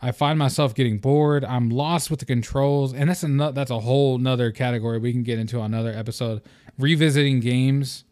I 0.00 0.10
find 0.10 0.38
myself 0.38 0.74
getting 0.74 0.98
bored. 0.98 1.44
I'm 1.44 1.70
lost 1.70 2.10
with 2.10 2.20
the 2.20 2.26
controls, 2.26 2.92
and 2.92 3.08
that's 3.08 3.22
a 3.22 3.52
that's 3.54 3.70
a 3.70 3.80
whole 3.80 4.18
nother 4.18 4.50
category 4.50 4.98
we 4.98 5.12
can 5.12 5.22
get 5.22 5.38
into 5.38 5.60
on 5.60 5.72
another 5.72 5.92
episode. 5.92 6.42
Revisiting 6.78 7.40
games 7.40 8.04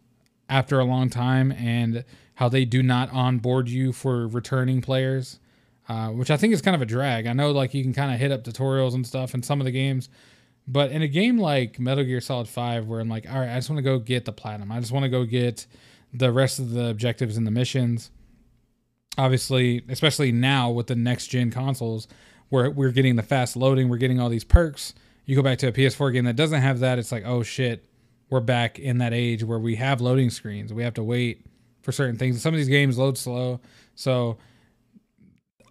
after 0.50 0.80
a 0.80 0.84
long 0.84 1.08
time 1.08 1.52
and 1.52 2.04
how 2.34 2.48
they 2.48 2.64
do 2.64 2.82
not 2.82 3.10
onboard 3.12 3.68
you 3.68 3.92
for 3.92 4.26
returning 4.26 4.82
players, 4.82 5.38
uh, 5.88 6.08
which 6.08 6.30
I 6.30 6.36
think 6.36 6.52
is 6.52 6.60
kind 6.60 6.74
of 6.74 6.82
a 6.82 6.86
drag. 6.86 7.26
I 7.26 7.32
know 7.32 7.52
like 7.52 7.72
you 7.72 7.82
can 7.82 7.94
kind 7.94 8.12
of 8.12 8.20
hit 8.20 8.32
up 8.32 8.44
tutorials 8.44 8.94
and 8.94 9.06
stuff 9.06 9.32
in 9.32 9.42
some 9.42 9.60
of 9.60 9.64
the 9.64 9.70
games, 9.70 10.08
but 10.66 10.90
in 10.90 11.02
a 11.02 11.08
game 11.08 11.38
like 11.38 11.78
Metal 11.78 12.04
Gear 12.04 12.20
Solid 12.20 12.48
5, 12.48 12.86
where 12.86 13.00
I'm 13.00 13.08
like, 13.08 13.30
all 13.30 13.38
right, 13.38 13.50
I 13.50 13.56
just 13.56 13.70
want 13.70 13.78
to 13.78 13.82
go 13.82 13.98
get 13.98 14.24
the 14.24 14.32
platinum. 14.32 14.72
I 14.72 14.80
just 14.80 14.92
want 14.92 15.04
to 15.04 15.08
go 15.08 15.24
get 15.24 15.66
the 16.12 16.32
rest 16.32 16.58
of 16.58 16.70
the 16.70 16.86
objectives 16.86 17.36
and 17.36 17.46
the 17.46 17.50
missions. 17.50 18.10
Obviously, 19.18 19.84
especially 19.88 20.32
now 20.32 20.70
with 20.70 20.86
the 20.86 20.96
next 20.96 21.28
gen 21.28 21.50
consoles, 21.50 22.08
where 22.48 22.70
we're 22.70 22.92
getting 22.92 23.16
the 23.16 23.22
fast 23.22 23.56
loading, 23.56 23.88
we're 23.88 23.96
getting 23.96 24.20
all 24.20 24.28
these 24.28 24.44
perks. 24.44 24.94
You 25.24 25.36
go 25.36 25.42
back 25.42 25.58
to 25.58 25.68
a 25.68 25.72
PS4 25.72 26.12
game 26.12 26.24
that 26.24 26.36
doesn't 26.36 26.60
have 26.60 26.80
that, 26.80 26.98
it's 26.98 27.12
like, 27.12 27.24
oh 27.24 27.42
shit, 27.42 27.84
we're 28.30 28.40
back 28.40 28.78
in 28.78 28.98
that 28.98 29.12
age 29.12 29.44
where 29.44 29.58
we 29.58 29.76
have 29.76 30.00
loading 30.00 30.30
screens. 30.30 30.72
We 30.72 30.84
have 30.84 30.94
to 30.94 31.02
wait 31.02 31.44
for 31.82 31.92
certain 31.92 32.16
things. 32.16 32.40
Some 32.40 32.54
of 32.54 32.58
these 32.58 32.68
games 32.68 32.96
load 32.96 33.18
slow. 33.18 33.60
So 33.94 34.38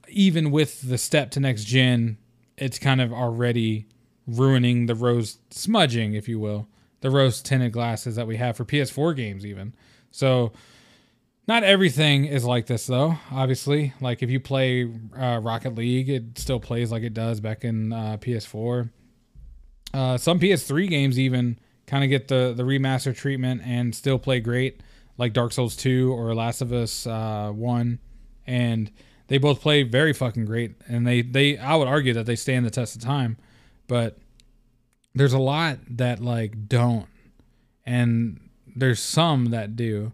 even 0.09 0.51
with 0.51 0.87
the 0.87 0.97
step 0.97 1.31
to 1.31 1.39
next 1.39 1.63
gen, 1.63 2.17
it's 2.57 2.77
kind 2.77 3.01
of 3.01 3.13
already 3.13 3.87
ruining 4.27 4.85
the 4.85 4.95
rose 4.95 5.39
smudging, 5.49 6.13
if 6.13 6.27
you 6.27 6.39
will, 6.39 6.67
the 7.01 7.09
rose 7.09 7.41
tinted 7.41 7.71
glasses 7.71 8.15
that 8.15 8.27
we 8.27 8.37
have 8.37 8.57
for 8.57 8.65
PS4 8.65 9.15
games, 9.15 9.45
even. 9.45 9.73
So, 10.11 10.51
not 11.47 11.63
everything 11.63 12.25
is 12.25 12.45
like 12.45 12.67
this, 12.67 12.85
though. 12.85 13.17
Obviously, 13.31 13.93
like 14.01 14.21
if 14.21 14.29
you 14.29 14.39
play 14.39 14.91
uh, 15.17 15.39
Rocket 15.41 15.73
League, 15.73 16.09
it 16.09 16.37
still 16.37 16.59
plays 16.59 16.91
like 16.91 17.01
it 17.01 17.13
does 17.15 17.39
back 17.39 17.63
in 17.63 17.91
uh, 17.91 18.17
PS4. 18.21 18.91
Uh, 19.91 20.17
some 20.17 20.39
PS3 20.39 20.87
games 20.87 21.17
even 21.17 21.57
kind 21.89 22.03
of 22.03 22.09
get 22.09 22.27
the 22.27 22.53
the 22.55 22.63
remaster 22.63 23.15
treatment 23.15 23.61
and 23.65 23.93
still 23.93 24.19
play 24.19 24.39
great, 24.39 24.81
like 25.17 25.33
Dark 25.33 25.51
Souls 25.51 25.75
2 25.75 26.13
or 26.13 26.33
Last 26.35 26.61
of 26.61 26.71
Us 26.71 27.07
uh, 27.07 27.51
1, 27.53 27.99
and 28.47 28.91
they 29.27 29.37
both 29.37 29.61
play 29.61 29.83
very 29.83 30.13
fucking 30.13 30.45
great. 30.45 30.75
And 30.87 31.05
they 31.05 31.21
they 31.21 31.57
I 31.57 31.75
would 31.75 31.87
argue 31.87 32.13
that 32.13 32.25
they 32.25 32.35
stand 32.35 32.65
the 32.65 32.71
test 32.71 32.95
of 32.95 33.01
time 33.01 33.37
but 33.89 34.19
there's 35.13 35.33
a 35.33 35.39
lot 35.39 35.79
that 35.89 36.21
like 36.21 36.69
don't. 36.69 37.07
And 37.85 38.39
there's 38.73 39.01
some 39.01 39.47
that 39.47 39.75
do. 39.75 40.13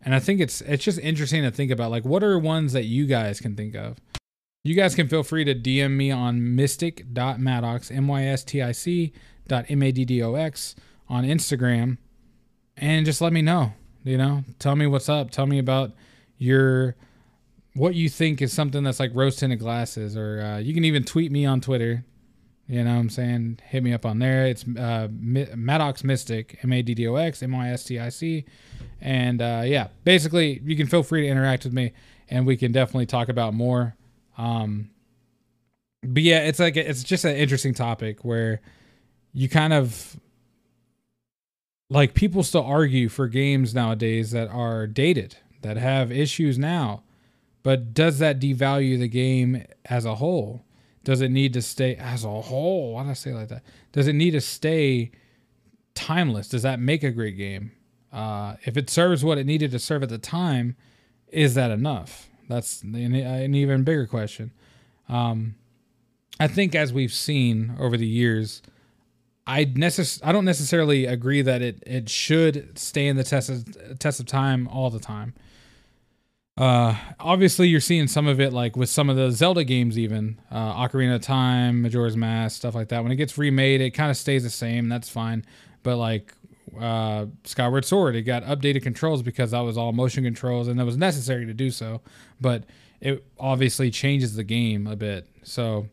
And 0.00 0.14
i 0.14 0.20
think 0.20 0.40
it's 0.40 0.60
it's 0.62 0.84
just 0.84 1.00
interesting 1.00 1.42
to 1.42 1.50
think 1.50 1.72
about 1.72 1.90
like 1.90 2.04
what 2.04 2.22
are 2.22 2.38
ones 2.38 2.72
that 2.72 2.84
you 2.84 3.04
guys 3.04 3.40
can 3.40 3.54
think 3.54 3.74
of? 3.74 3.98
You 4.64 4.74
guys 4.74 4.94
can 4.94 5.08
feel 5.08 5.24
free 5.24 5.44
to 5.44 5.54
dm 5.54 5.90
me 5.90 6.10
on 6.10 6.56
mystic.maddox 6.56 7.90
m-y-s-t-i-c 7.90 9.12
dot 9.48 9.64
m-a-d-d-o-x 9.68 10.76
on 11.08 11.24
instagram 11.24 11.98
and 12.76 13.06
just 13.06 13.20
let 13.20 13.32
me 13.32 13.42
know 13.42 13.72
you 14.04 14.16
know 14.18 14.44
tell 14.58 14.76
me 14.76 14.86
what's 14.86 15.08
up 15.08 15.30
tell 15.30 15.46
me 15.46 15.58
about 15.58 15.92
your 16.38 16.94
what 17.74 17.94
you 17.94 18.08
think 18.08 18.40
is 18.40 18.52
something 18.52 18.82
that's 18.82 19.00
like 19.00 19.10
rose 19.14 19.36
tinted 19.36 19.58
glasses 19.58 20.16
or 20.16 20.40
uh, 20.40 20.58
you 20.58 20.72
can 20.72 20.84
even 20.84 21.04
tweet 21.04 21.30
me 21.30 21.44
on 21.44 21.60
twitter 21.60 22.04
you 22.68 22.82
know 22.82 22.94
what 22.94 23.00
I'm 23.00 23.10
saying? 23.10 23.60
Hit 23.64 23.82
me 23.84 23.92
up 23.92 24.04
on 24.04 24.18
there. 24.18 24.46
It's 24.46 24.64
uh, 24.66 25.08
Maddox 25.10 26.02
Mystic, 26.02 26.58
M 26.64 26.72
A 26.72 26.82
D 26.82 26.94
D 26.94 27.06
O 27.06 27.14
X 27.14 27.42
M 27.42 27.52
Y 27.52 27.70
S 27.70 27.84
T 27.84 28.00
I 28.00 28.08
C. 28.08 28.44
And 29.00 29.40
uh, 29.40 29.62
yeah, 29.64 29.88
basically, 30.02 30.60
you 30.64 30.76
can 30.76 30.88
feel 30.88 31.04
free 31.04 31.22
to 31.22 31.28
interact 31.28 31.64
with 31.64 31.72
me 31.72 31.92
and 32.28 32.44
we 32.44 32.56
can 32.56 32.72
definitely 32.72 33.06
talk 33.06 33.28
about 33.28 33.54
more. 33.54 33.94
Um, 34.36 34.90
but 36.02 36.22
yeah, 36.24 36.40
it's 36.40 36.58
like, 36.58 36.76
it's 36.76 37.04
just 37.04 37.24
an 37.24 37.36
interesting 37.36 37.72
topic 37.72 38.24
where 38.24 38.60
you 39.32 39.48
kind 39.48 39.72
of 39.72 40.16
like 41.88 42.14
people 42.14 42.42
still 42.42 42.64
argue 42.64 43.08
for 43.08 43.28
games 43.28 43.74
nowadays 43.74 44.30
that 44.32 44.48
are 44.48 44.86
dated, 44.86 45.36
that 45.62 45.76
have 45.76 46.10
issues 46.10 46.58
now. 46.58 47.02
But 47.62 47.94
does 47.94 48.18
that 48.18 48.40
devalue 48.40 48.98
the 48.98 49.08
game 49.08 49.64
as 49.84 50.04
a 50.04 50.16
whole? 50.16 50.64
Does 51.04 51.20
it 51.20 51.30
need 51.30 51.52
to 51.52 51.62
stay 51.62 51.94
as 51.96 52.24
a 52.24 52.40
whole? 52.40 52.94
Why 52.94 53.04
did 53.04 53.10
I 53.10 53.14
say 53.14 53.32
like 53.32 53.48
that? 53.48 53.62
Does 53.92 54.08
it 54.08 54.14
need 54.14 54.32
to 54.32 54.40
stay 54.40 55.12
timeless? 55.94 56.48
Does 56.48 56.62
that 56.62 56.80
make 56.80 57.02
a 57.02 57.10
great 57.10 57.36
game? 57.36 57.72
Uh, 58.12 58.56
if 58.64 58.76
it 58.76 58.88
serves 58.90 59.24
what 59.24 59.38
it 59.38 59.46
needed 59.46 59.70
to 59.72 59.78
serve 59.78 60.02
at 60.02 60.08
the 60.08 60.18
time, 60.18 60.76
is 61.28 61.54
that 61.54 61.70
enough? 61.70 62.28
That's 62.48 62.82
an, 62.82 62.94
an 62.94 63.54
even 63.54 63.84
bigger 63.84 64.06
question. 64.06 64.52
Um, 65.08 65.56
I 66.38 66.48
think 66.48 66.74
as 66.74 66.92
we've 66.92 67.12
seen 67.12 67.76
over 67.78 67.96
the 67.96 68.06
years, 68.06 68.62
I 69.46 69.64
necess- 69.64 70.20
I 70.24 70.32
don't 70.32 70.44
necessarily 70.44 71.06
agree 71.06 71.42
that 71.42 71.62
it 71.62 71.82
it 71.86 72.08
should 72.08 72.78
stay 72.78 73.06
in 73.06 73.16
the 73.16 73.24
test 73.24 73.48
of, 73.48 73.98
test 73.98 74.18
of 74.20 74.26
time 74.26 74.66
all 74.68 74.90
the 74.90 74.98
time. 74.98 75.34
Uh, 76.58 76.96
obviously, 77.20 77.68
you're 77.68 77.80
seeing 77.80 78.06
some 78.08 78.26
of 78.26 78.40
it 78.40 78.52
like 78.52 78.76
with 78.76 78.88
some 78.88 79.10
of 79.10 79.16
the 79.16 79.30
Zelda 79.30 79.62
games, 79.62 79.98
even 79.98 80.40
uh, 80.50 80.74
Ocarina 80.74 81.16
of 81.16 81.20
Time, 81.20 81.82
Majora's 81.82 82.16
Mask, 82.16 82.56
stuff 82.56 82.74
like 82.74 82.88
that. 82.88 83.02
When 83.02 83.12
it 83.12 83.16
gets 83.16 83.36
remade, 83.36 83.82
it 83.82 83.90
kind 83.90 84.10
of 84.10 84.16
stays 84.16 84.42
the 84.42 84.50
same. 84.50 84.88
That's 84.88 85.08
fine. 85.08 85.44
But 85.82 85.98
like 85.98 86.32
uh, 86.80 87.26
Skyward 87.44 87.84
Sword, 87.84 88.16
it 88.16 88.22
got 88.22 88.42
updated 88.44 88.82
controls 88.82 89.22
because 89.22 89.50
that 89.50 89.60
was 89.60 89.76
all 89.76 89.92
motion 89.92 90.24
controls, 90.24 90.66
and 90.66 90.78
that 90.80 90.86
was 90.86 90.96
necessary 90.96 91.44
to 91.46 91.54
do 91.54 91.70
so. 91.70 92.00
But 92.40 92.64
it 93.00 93.24
obviously 93.38 93.90
changes 93.90 94.34
the 94.34 94.44
game 94.44 94.86
a 94.86 94.96
bit. 94.96 95.28
So, 95.42 95.88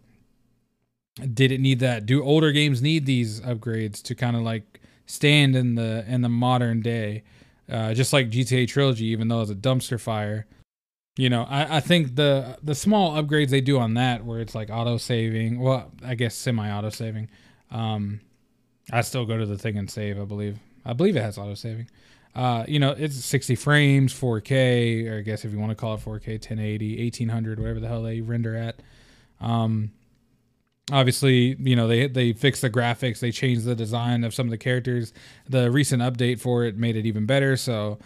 did 1.16 1.52
it 1.52 1.60
need 1.60 1.80
that? 1.80 2.06
Do 2.06 2.24
older 2.24 2.52
games 2.52 2.82
need 2.82 3.06
these 3.06 3.42
upgrades 3.42 4.02
to 4.04 4.16
kind 4.16 4.36
of 4.36 4.42
like 4.42 4.82
stand 5.06 5.56
in 5.56 5.76
the 5.76 6.04
in 6.08 6.22
the 6.22 6.30
modern 6.30 6.82
day? 6.82 7.24
Uh, 7.70 7.94
just 7.94 8.14
like 8.14 8.30
GTA 8.30 8.68
Trilogy, 8.68 9.06
even 9.06 9.28
though 9.28 9.42
it's 9.42 9.52
a 9.52 9.56
dumpster 9.56 10.00
fire. 10.00 10.46
You 11.16 11.30
know, 11.30 11.44
I, 11.44 11.78
I 11.78 11.80
think 11.80 12.16
the 12.16 12.58
the 12.64 12.76
small 12.76 13.22
upgrades 13.22 13.50
they 13.50 13.62
do 13.62 13.80
on 13.80 13.94
that, 13.94 14.26
where 14.26 14.40
it's 14.40 14.56
like 14.56 14.70
auto 14.72 14.98
saving, 14.98 15.60
well, 15.60 15.92
I 16.04 16.16
guess 16.16 16.36
semi 16.36 16.70
auto 16.72 16.90
saving. 16.90 17.30
Um, 17.70 18.22
I 18.92 19.02
still 19.02 19.26
go 19.26 19.38
to 19.38 19.46
the 19.46 19.58
thing 19.58 19.78
and 19.78 19.90
save. 19.90 20.20
I 20.20 20.26
believe. 20.26 20.58
I 20.86 20.94
believe 20.94 21.16
it 21.16 21.22
has 21.22 21.38
auto 21.38 21.54
saving. 21.54 21.88
Uh, 22.36 22.66
you 22.68 22.80
know, 22.80 22.92
it's 22.92 23.16
60 23.24 23.56
frames, 23.56 24.12
4K, 24.12 25.08
or 25.10 25.20
I 25.20 25.22
guess 25.22 25.46
if 25.46 25.52
you 25.52 25.60
want 25.60 25.70
to 25.70 25.76
call 25.76 25.94
it 25.94 26.02
4K, 26.02 26.34
1080, 26.34 27.04
1800, 27.04 27.60
whatever 27.60 27.80
the 27.80 27.88
hell 27.88 28.02
they 28.02 28.22
render 28.22 28.56
at. 28.56 28.78
Um, 29.40 29.92
obviously, 30.92 31.56
you 31.60 31.76
know, 31.76 31.88
they 31.88 32.08
they 32.08 32.34
fixed 32.34 32.62
the 32.62 32.70
graphics, 32.70 33.20
they 33.20 33.32
changed 33.32 33.66
the 33.66 33.76
design 33.76 34.24
of 34.24 34.34
some 34.34 34.48
of 34.48 34.52
the 34.52 34.58
characters. 34.58 35.14
The 35.48 35.72
recent 35.72 36.02
update 36.02 36.40
for 36.40 36.66
it 36.66 36.78
made 36.78 36.96
it 36.96 37.06
even 37.06 37.26
better, 37.26 37.56
so 37.56 38.00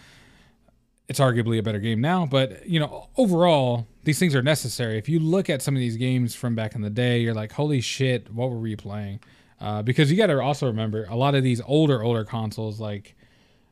it's 1.07 1.19
arguably 1.19 1.57
a 1.57 1.63
better 1.63 1.79
game 1.79 2.01
now. 2.01 2.25
But 2.25 2.67
you 2.67 2.79
know, 2.79 3.09
overall, 3.17 3.87
these 4.03 4.19
things 4.19 4.35
are 4.35 4.43
necessary. 4.43 4.97
If 4.97 5.09
you 5.09 5.19
look 5.19 5.49
at 5.49 5.61
some 5.61 5.75
of 5.75 5.79
these 5.79 5.97
games 5.97 6.35
from 6.35 6.55
back 6.55 6.75
in 6.75 6.81
the 6.81 6.89
day, 6.89 7.19
you're 7.19 7.33
like, 7.33 7.53
holy 7.53 7.81
shit, 7.81 8.31
what 8.31 8.49
were 8.49 8.59
we 8.59 8.75
playing? 8.75 9.19
Uh, 9.59 9.81
because 9.81 10.11
you 10.11 10.17
got 10.17 10.27
to 10.27 10.39
also 10.39 10.67
remember 10.67 11.05
a 11.09 11.15
lot 11.15 11.33
of 11.33 11.43
these 11.43 11.61
older 11.65 12.03
older 12.03 12.23
consoles, 12.23 12.79
like 12.79 13.15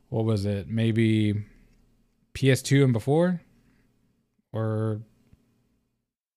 what 0.09 0.25
was 0.25 0.45
it, 0.45 0.67
maybe 0.67 1.43
PS2 2.33 2.83
and 2.83 2.93
before, 2.93 3.41
or 4.51 5.01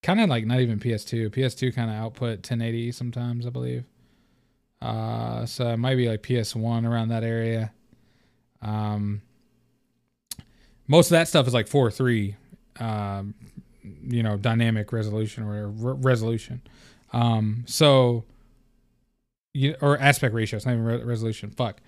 kind 0.02 0.20
of 0.20 0.28
like 0.28 0.46
not 0.46 0.60
even 0.60 0.78
PS2. 0.78 1.30
PS2 1.30 1.74
kind 1.74 1.90
of 1.90 1.96
output 1.96 2.38
1080 2.38 2.92
sometimes, 2.92 3.46
I 3.46 3.50
believe. 3.50 3.84
Uh, 4.80 5.44
so 5.46 5.68
it 5.68 5.76
might 5.76 5.96
be 5.96 6.08
like 6.08 6.22
PS1 6.22 6.88
around 6.88 7.08
that 7.08 7.24
area. 7.24 7.72
Um, 8.62 9.22
most 10.86 11.06
of 11.06 11.10
that 11.10 11.28
stuff 11.28 11.46
is 11.46 11.54
like 11.54 11.68
4.3, 11.68 12.34
um, 12.80 13.34
you 14.02 14.22
know, 14.22 14.36
dynamic 14.36 14.92
resolution 14.92 15.44
or 15.44 15.68
re- 15.68 15.96
resolution. 16.00 16.62
Um, 17.12 17.64
so, 17.66 18.24
you, 19.52 19.76
or 19.80 19.98
aspect 19.98 20.34
ratio. 20.34 20.56
It's 20.56 20.66
not 20.66 20.72
even 20.72 20.84
re- 20.84 21.02
resolution. 21.02 21.50
Fuck. 21.50 21.80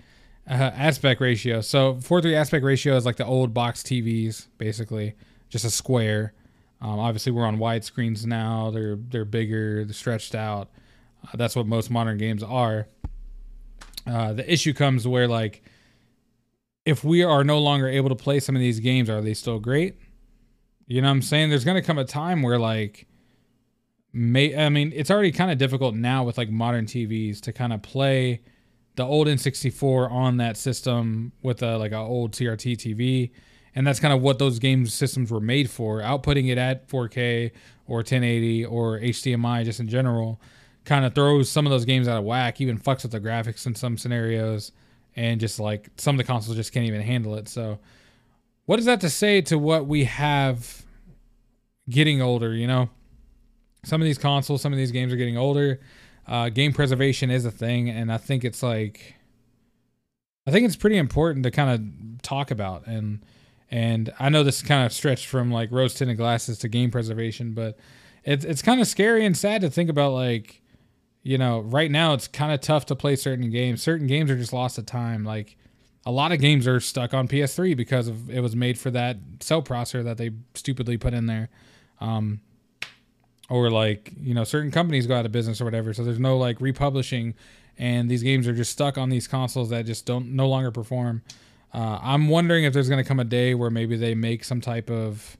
Uh, 0.48 0.54
aspect 0.54 1.20
ratio. 1.20 1.60
So 1.60 1.94
4.3 1.94 2.34
aspect 2.34 2.64
ratio 2.64 2.96
is 2.96 3.06
like 3.06 3.16
the 3.16 3.26
old 3.26 3.54
box 3.54 3.82
TVs, 3.82 4.48
basically, 4.58 5.14
just 5.48 5.64
a 5.64 5.70
square. 5.70 6.32
Um, 6.82 6.98
obviously, 6.98 7.32
we're 7.32 7.46
on 7.46 7.58
wide 7.58 7.84
screens 7.84 8.24
now. 8.26 8.70
They're 8.70 8.96
they're 8.96 9.24
bigger, 9.24 9.84
they're 9.84 9.92
stretched 9.92 10.34
out. 10.34 10.70
Uh, 11.24 11.36
that's 11.36 11.54
what 11.54 11.66
most 11.66 11.90
modern 11.90 12.18
games 12.18 12.42
are. 12.42 12.88
Uh, 14.06 14.32
the 14.32 14.50
issue 14.50 14.72
comes 14.72 15.06
where 15.06 15.28
like, 15.28 15.62
if 16.86 17.04
we 17.04 17.22
are 17.22 17.44
no 17.44 17.58
longer 17.58 17.86
able 17.86 18.08
to 18.08 18.16
play 18.16 18.40
some 18.40 18.56
of 18.56 18.60
these 18.60 18.80
games, 18.80 19.10
are 19.10 19.20
they 19.20 19.34
still 19.34 19.58
great? 19.58 19.96
You 20.86 21.02
know 21.02 21.08
what 21.08 21.12
I'm 21.12 21.22
saying? 21.22 21.50
There's 21.50 21.64
gonna 21.64 21.82
come 21.82 21.98
a 21.98 22.04
time 22.04 22.42
where 22.42 22.58
like, 22.58 23.06
may 24.12 24.56
I 24.56 24.70
mean, 24.70 24.92
it's 24.94 25.10
already 25.10 25.32
kind 25.32 25.50
of 25.50 25.58
difficult 25.58 25.94
now 25.94 26.24
with 26.24 26.38
like 26.38 26.50
modern 26.50 26.86
TVs 26.86 27.40
to 27.42 27.52
kind 27.52 27.74
of 27.74 27.82
play 27.82 28.40
the 28.96 29.04
old 29.04 29.26
N64 29.26 30.10
on 30.10 30.38
that 30.38 30.56
system 30.56 31.32
with 31.42 31.62
a 31.62 31.76
like 31.76 31.92
an 31.92 31.98
old 31.98 32.32
CRT 32.32 32.76
TV 32.76 33.30
and 33.74 33.86
that's 33.86 34.00
kind 34.00 34.12
of 34.12 34.20
what 34.20 34.38
those 34.38 34.58
game 34.58 34.86
systems 34.86 35.30
were 35.30 35.40
made 35.40 35.70
for. 35.70 36.00
Outputting 36.00 36.50
it 36.50 36.58
at 36.58 36.88
4K 36.88 37.52
or 37.86 37.98
1080 37.98 38.64
or 38.64 38.98
HDMI, 38.98 39.64
just 39.64 39.80
in 39.80 39.88
general, 39.88 40.40
kind 40.84 41.04
of 41.04 41.14
throws 41.14 41.48
some 41.48 41.66
of 41.66 41.70
those 41.70 41.84
games 41.84 42.08
out 42.08 42.18
of 42.18 42.24
whack. 42.24 42.60
Even 42.60 42.78
fucks 42.78 43.02
with 43.02 43.12
the 43.12 43.20
graphics 43.20 43.66
in 43.66 43.74
some 43.74 43.96
scenarios, 43.96 44.72
and 45.16 45.40
just 45.40 45.60
like 45.60 45.88
some 45.96 46.14
of 46.14 46.18
the 46.18 46.24
consoles 46.24 46.56
just 46.56 46.72
can't 46.72 46.86
even 46.86 47.00
handle 47.00 47.36
it. 47.36 47.48
So, 47.48 47.78
what 48.66 48.78
is 48.78 48.86
that 48.86 49.00
to 49.02 49.10
say 49.10 49.40
to 49.42 49.58
what 49.58 49.86
we 49.86 50.04
have 50.04 50.84
getting 51.88 52.20
older? 52.20 52.52
You 52.54 52.66
know, 52.66 52.90
some 53.84 54.00
of 54.00 54.04
these 54.04 54.18
consoles, 54.18 54.62
some 54.62 54.72
of 54.72 54.78
these 54.78 54.92
games 54.92 55.12
are 55.12 55.16
getting 55.16 55.36
older. 55.36 55.80
Uh, 56.26 56.48
game 56.48 56.72
preservation 56.72 57.30
is 57.30 57.44
a 57.44 57.50
thing, 57.50 57.88
and 57.88 58.12
I 58.12 58.16
think 58.16 58.44
it's 58.44 58.62
like, 58.62 59.14
I 60.46 60.50
think 60.50 60.66
it's 60.66 60.76
pretty 60.76 60.96
important 60.96 61.44
to 61.44 61.50
kind 61.50 61.70
of 61.70 62.22
talk 62.22 62.50
about 62.50 62.86
and 62.86 63.20
and 63.70 64.12
I 64.18 64.28
know 64.28 64.42
this 64.42 64.56
is 64.56 64.62
kind 64.62 64.84
of 64.84 64.92
stretched 64.92 65.26
from 65.26 65.50
like 65.50 65.70
rose 65.70 65.94
tinted 65.94 66.16
glasses 66.16 66.58
to 66.58 66.68
game 66.68 66.90
preservation, 66.90 67.52
but 67.52 67.78
it's 68.24 68.44
it's 68.44 68.62
kind 68.62 68.80
of 68.80 68.88
scary 68.88 69.24
and 69.24 69.36
sad 69.36 69.60
to 69.60 69.70
think 69.70 69.88
about 69.88 70.12
like, 70.12 70.60
you 71.22 71.38
know, 71.38 71.60
right 71.60 71.90
now 71.90 72.14
it's 72.14 72.26
kind 72.26 72.52
of 72.52 72.60
tough 72.60 72.86
to 72.86 72.96
play 72.96 73.14
certain 73.16 73.50
games. 73.50 73.82
Certain 73.82 74.06
games 74.06 74.30
are 74.30 74.36
just 74.36 74.52
lost 74.52 74.76
to 74.76 74.82
time. 74.82 75.24
Like 75.24 75.56
a 76.04 76.10
lot 76.10 76.32
of 76.32 76.40
games 76.40 76.66
are 76.66 76.80
stuck 76.80 77.14
on 77.14 77.28
PS3 77.28 77.76
because 77.76 78.08
of 78.08 78.28
it 78.28 78.40
was 78.40 78.56
made 78.56 78.78
for 78.78 78.90
that 78.90 79.18
cell 79.40 79.62
processor 79.62 80.02
that 80.02 80.18
they 80.18 80.30
stupidly 80.54 80.96
put 80.96 81.14
in 81.14 81.26
there. 81.26 81.48
Um, 82.00 82.40
or 83.48 83.70
like, 83.70 84.12
you 84.20 84.32
know, 84.32 84.44
certain 84.44 84.70
companies 84.70 85.06
go 85.06 85.14
out 85.16 85.26
of 85.26 85.32
business 85.32 85.60
or 85.60 85.64
whatever, 85.64 85.92
so 85.92 86.04
there's 86.04 86.20
no 86.20 86.38
like 86.38 86.60
republishing 86.60 87.34
and 87.78 88.10
these 88.10 88.22
games 88.22 88.46
are 88.46 88.52
just 88.52 88.70
stuck 88.70 88.98
on 88.98 89.08
these 89.08 89.26
consoles 89.26 89.70
that 89.70 89.86
just 89.86 90.04
don't 90.04 90.34
no 90.34 90.46
longer 90.48 90.70
perform. 90.70 91.22
Uh, 91.72 91.98
I'm 92.02 92.28
wondering 92.28 92.64
if 92.64 92.72
there's 92.72 92.88
going 92.88 93.02
to 93.02 93.06
come 93.08 93.20
a 93.20 93.24
day 93.24 93.54
where 93.54 93.70
maybe 93.70 93.96
they 93.96 94.14
make 94.14 94.44
some 94.44 94.60
type 94.60 94.90
of 94.90 95.36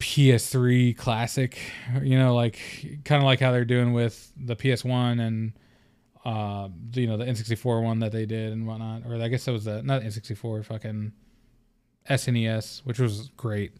PS3 0.00 0.96
classic, 0.96 1.58
you 2.02 2.18
know, 2.18 2.34
like 2.34 2.58
kind 3.04 3.22
of 3.22 3.26
like 3.26 3.40
how 3.40 3.52
they're 3.52 3.64
doing 3.64 3.92
with 3.92 4.32
the 4.36 4.56
PS1 4.56 5.20
and 5.20 5.52
uh, 6.24 6.68
you 6.94 7.06
know 7.06 7.16
the 7.16 7.24
N64 7.24 7.82
one 7.82 8.00
that 8.00 8.12
they 8.12 8.26
did 8.26 8.52
and 8.52 8.66
whatnot, 8.66 9.02
or 9.06 9.20
I 9.22 9.28
guess 9.28 9.44
that 9.44 9.52
was 9.52 9.64
the 9.64 9.82
not 9.82 10.02
N64, 10.02 10.64
fucking 10.64 11.12
SNES, 12.08 12.80
which 12.84 12.98
was 12.98 13.30
great. 13.36 13.72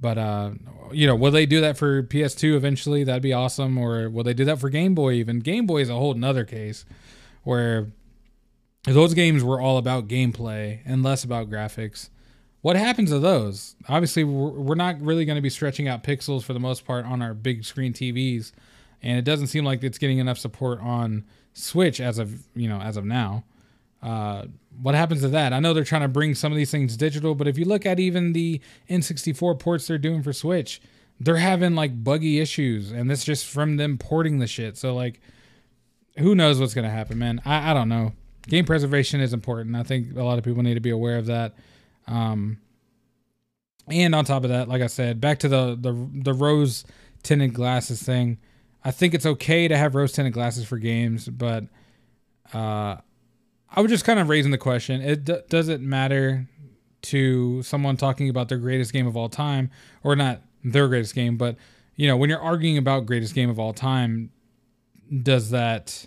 But 0.00 0.18
uh, 0.18 0.50
you 0.92 1.06
know, 1.06 1.16
will 1.16 1.32
they 1.32 1.46
do 1.46 1.60
that 1.60 1.76
for 1.76 2.02
PS2 2.02 2.54
eventually? 2.54 3.02
That'd 3.02 3.22
be 3.22 3.32
awesome. 3.32 3.76
Or 3.78 4.08
will 4.08 4.22
they 4.22 4.34
do 4.34 4.44
that 4.44 4.60
for 4.60 4.70
Game 4.70 4.94
Boy? 4.94 5.14
Even 5.14 5.40
Game 5.40 5.66
Boy 5.66 5.80
is 5.80 5.90
a 5.90 5.94
whole 5.94 6.14
nother 6.14 6.44
case 6.44 6.84
where 7.42 7.88
those 8.94 9.14
games 9.14 9.42
were 9.42 9.60
all 9.60 9.78
about 9.78 10.08
gameplay 10.08 10.80
and 10.84 11.02
less 11.02 11.24
about 11.24 11.50
graphics. 11.50 12.10
What 12.60 12.76
happens 12.76 13.10
to 13.10 13.18
those? 13.18 13.76
Obviously, 13.88 14.24
we're 14.24 14.74
not 14.74 15.00
really 15.00 15.24
going 15.24 15.36
to 15.36 15.42
be 15.42 15.50
stretching 15.50 15.88
out 15.88 16.02
pixels 16.02 16.42
for 16.42 16.52
the 16.52 16.60
most 16.60 16.84
part 16.84 17.04
on 17.04 17.22
our 17.22 17.34
big 17.34 17.64
screen 17.64 17.92
TVs, 17.92 18.52
and 19.02 19.18
it 19.18 19.24
doesn't 19.24 19.46
seem 19.46 19.64
like 19.64 19.82
it's 19.84 19.98
getting 19.98 20.18
enough 20.18 20.38
support 20.38 20.80
on 20.80 21.24
Switch 21.54 22.00
as 22.00 22.18
of 22.18 22.46
you 22.54 22.68
know 22.68 22.80
as 22.80 22.96
of 22.96 23.04
now. 23.04 23.44
Uh, 24.02 24.44
what 24.80 24.94
happens 24.94 25.22
to 25.22 25.28
that? 25.28 25.52
I 25.52 25.60
know 25.60 25.74
they're 25.74 25.84
trying 25.84 26.02
to 26.02 26.08
bring 26.08 26.34
some 26.34 26.52
of 26.52 26.56
these 26.56 26.70
things 26.70 26.96
digital, 26.96 27.34
but 27.34 27.48
if 27.48 27.58
you 27.58 27.64
look 27.64 27.84
at 27.84 27.98
even 27.98 28.32
the 28.32 28.60
N64 28.88 29.58
ports 29.58 29.88
they're 29.88 29.98
doing 29.98 30.22
for 30.22 30.32
Switch, 30.32 30.80
they're 31.18 31.36
having 31.36 31.74
like 31.74 32.04
buggy 32.04 32.40
issues, 32.40 32.92
and 32.92 33.10
that's 33.10 33.24
just 33.24 33.46
from 33.46 33.76
them 33.76 33.98
porting 33.98 34.38
the 34.38 34.46
shit. 34.46 34.76
So 34.76 34.94
like, 34.94 35.20
who 36.18 36.34
knows 36.34 36.60
what's 36.60 36.74
gonna 36.74 36.90
happen, 36.90 37.18
man? 37.18 37.40
I, 37.44 37.70
I 37.70 37.74
don't 37.74 37.88
know 37.88 38.12
game 38.48 38.64
preservation 38.64 39.20
is 39.20 39.32
important. 39.32 39.76
I 39.76 39.82
think 39.82 40.16
a 40.16 40.24
lot 40.24 40.38
of 40.38 40.44
people 40.44 40.62
need 40.62 40.74
to 40.74 40.80
be 40.80 40.90
aware 40.90 41.18
of 41.18 41.26
that. 41.26 41.54
Um, 42.06 42.58
and 43.86 44.14
on 44.14 44.24
top 44.24 44.44
of 44.44 44.50
that, 44.50 44.68
like 44.68 44.82
I 44.82 44.86
said, 44.86 45.20
back 45.20 45.38
to 45.40 45.48
the 45.48 45.76
the 45.80 46.08
the 46.12 46.34
rose 46.34 46.84
tinted 47.22 47.54
glasses 47.54 48.02
thing. 48.02 48.38
I 48.84 48.90
think 48.90 49.14
it's 49.14 49.26
okay 49.26 49.68
to 49.68 49.76
have 49.76 49.94
rose 49.94 50.12
tinted 50.12 50.32
glasses 50.32 50.66
for 50.66 50.78
games, 50.78 51.28
but 51.28 51.64
uh, 52.52 52.96
I 53.70 53.80
was 53.80 53.90
just 53.90 54.04
kind 54.04 54.18
of 54.18 54.28
raising 54.28 54.50
the 54.50 54.58
question: 54.58 55.00
It 55.00 55.24
d- 55.24 55.40
does 55.48 55.68
it 55.68 55.80
matter 55.80 56.46
to 57.00 57.62
someone 57.62 57.96
talking 57.96 58.28
about 58.28 58.48
their 58.48 58.58
greatest 58.58 58.92
game 58.92 59.06
of 59.06 59.16
all 59.16 59.28
time, 59.28 59.70
or 60.02 60.16
not 60.16 60.42
their 60.64 60.88
greatest 60.88 61.14
game, 61.14 61.36
but 61.36 61.56
you 61.96 62.06
know, 62.06 62.16
when 62.16 62.30
you're 62.30 62.40
arguing 62.40 62.78
about 62.78 63.06
greatest 63.06 63.34
game 63.34 63.50
of 63.50 63.58
all 63.58 63.72
time, 63.72 64.30
does 65.22 65.50
that 65.50 66.06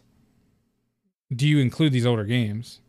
do 1.33 1.47
you 1.47 1.59
include 1.59 1.93
these 1.93 2.05
older 2.05 2.25
games 2.25 2.81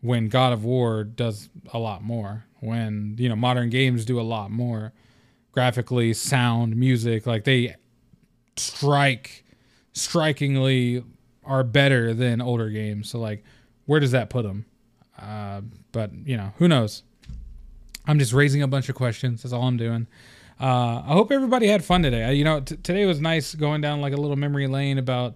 when 0.00 0.28
God 0.28 0.52
of 0.52 0.64
War 0.64 1.04
does 1.04 1.48
a 1.72 1.78
lot 1.78 2.02
more? 2.02 2.44
When 2.60 3.16
you 3.18 3.28
know 3.28 3.36
modern 3.36 3.70
games 3.70 4.04
do 4.04 4.20
a 4.20 4.22
lot 4.22 4.50
more. 4.50 4.92
graphically, 5.52 6.14
sound, 6.14 6.74
music. 6.76 7.26
Like 7.26 7.44
they 7.44 7.76
strike 8.56 9.44
strikingly 9.92 11.04
are 11.44 11.62
better 11.64 12.14
than 12.14 12.40
older 12.40 12.70
games. 12.70 13.10
So 13.10 13.18
like, 13.18 13.44
where 13.86 14.00
does 14.00 14.12
that 14.12 14.30
put 14.30 14.44
them? 14.44 14.64
Uh, 15.18 15.60
but 15.92 16.10
you 16.24 16.36
know, 16.36 16.52
who 16.56 16.68
knows? 16.68 17.02
I'm 18.06 18.18
just 18.18 18.32
raising 18.32 18.62
a 18.62 18.66
bunch 18.66 18.88
of 18.88 18.94
questions. 18.94 19.42
That's 19.42 19.52
all 19.52 19.64
I'm 19.64 19.76
doing. 19.76 20.06
Uh, 20.60 21.02
I 21.04 21.12
hope 21.12 21.30
everybody 21.30 21.66
had 21.66 21.84
fun 21.84 22.02
today. 22.02 22.32
You 22.34 22.44
know, 22.44 22.60
t- 22.60 22.76
today 22.76 23.04
was 23.06 23.20
nice 23.20 23.54
going 23.54 23.80
down 23.80 24.00
like 24.00 24.12
a 24.12 24.16
little 24.16 24.36
memory 24.36 24.66
lane 24.66 24.98
about 24.98 25.34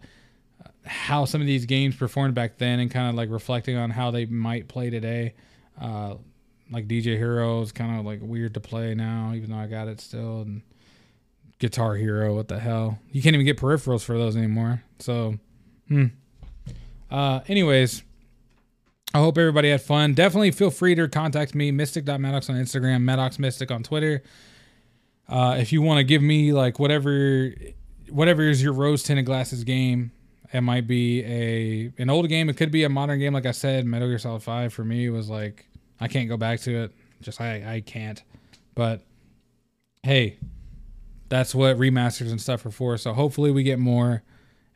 how 0.86 1.24
some 1.24 1.40
of 1.40 1.46
these 1.46 1.66
games 1.66 1.96
performed 1.96 2.34
back 2.34 2.58
then 2.58 2.80
and 2.80 2.90
kind 2.90 3.08
of 3.08 3.14
like 3.14 3.30
reflecting 3.30 3.76
on 3.76 3.90
how 3.90 4.10
they 4.10 4.26
might 4.26 4.68
play 4.68 4.90
today. 4.90 5.34
Uh, 5.80 6.14
like 6.70 6.88
DJ 6.88 7.16
Hero 7.16 7.60
is 7.60 7.72
kind 7.72 7.98
of 7.98 8.06
like 8.06 8.20
weird 8.22 8.54
to 8.54 8.60
play 8.60 8.94
now, 8.94 9.32
even 9.34 9.50
though 9.50 9.56
I 9.56 9.66
got 9.66 9.88
it 9.88 10.00
still. 10.00 10.42
And 10.42 10.62
Guitar 11.58 11.94
Hero, 11.96 12.34
what 12.34 12.48
the 12.48 12.58
hell? 12.58 12.98
You 13.10 13.22
can't 13.22 13.34
even 13.34 13.46
get 13.46 13.58
peripherals 13.58 14.04
for 14.04 14.16
those 14.18 14.36
anymore. 14.36 14.82
So, 14.98 15.38
hmm. 15.88 16.06
Uh, 17.10 17.40
anyways, 17.46 18.02
I 19.14 19.18
hope 19.18 19.38
everybody 19.38 19.70
had 19.70 19.82
fun. 19.82 20.14
Definitely 20.14 20.50
feel 20.50 20.70
free 20.70 20.94
to 20.96 21.08
contact 21.08 21.54
me, 21.54 21.70
mystic.maddox 21.70 22.50
on 22.50 22.56
Instagram, 22.56 23.02
Maddox 23.02 23.38
Mystic 23.38 23.70
on 23.70 23.82
Twitter. 23.82 24.22
Uh, 25.28 25.56
if 25.58 25.72
you 25.72 25.82
want 25.82 25.98
to 25.98 26.04
give 26.04 26.22
me 26.22 26.52
like 26.52 26.78
whatever 26.78 27.52
whatever 28.10 28.42
is 28.42 28.62
your 28.62 28.72
rose 28.72 29.02
tinted 29.02 29.26
glasses 29.26 29.64
game, 29.64 30.12
it 30.52 30.60
might 30.60 30.86
be 30.86 31.22
a 31.24 31.92
an 31.98 32.10
old 32.10 32.28
game. 32.28 32.48
It 32.48 32.56
could 32.56 32.70
be 32.70 32.84
a 32.84 32.88
modern 32.88 33.18
game. 33.18 33.32
Like 33.32 33.46
I 33.46 33.52
said, 33.52 33.86
Metal 33.86 34.08
Gear 34.08 34.18
Solid 34.18 34.42
Five 34.42 34.72
for 34.72 34.84
me 34.84 35.08
was 35.08 35.28
like 35.28 35.66
I 36.00 36.08
can't 36.08 36.28
go 36.28 36.36
back 36.36 36.60
to 36.60 36.84
it. 36.84 36.92
Just 37.20 37.40
I 37.40 37.76
I 37.76 37.80
can't. 37.80 38.22
But 38.74 39.02
hey, 40.02 40.38
that's 41.28 41.54
what 41.54 41.76
remasters 41.76 42.30
and 42.30 42.40
stuff 42.40 42.64
are 42.66 42.70
for. 42.70 42.96
So 42.96 43.12
hopefully 43.12 43.50
we 43.50 43.62
get 43.62 43.78
more, 43.78 44.22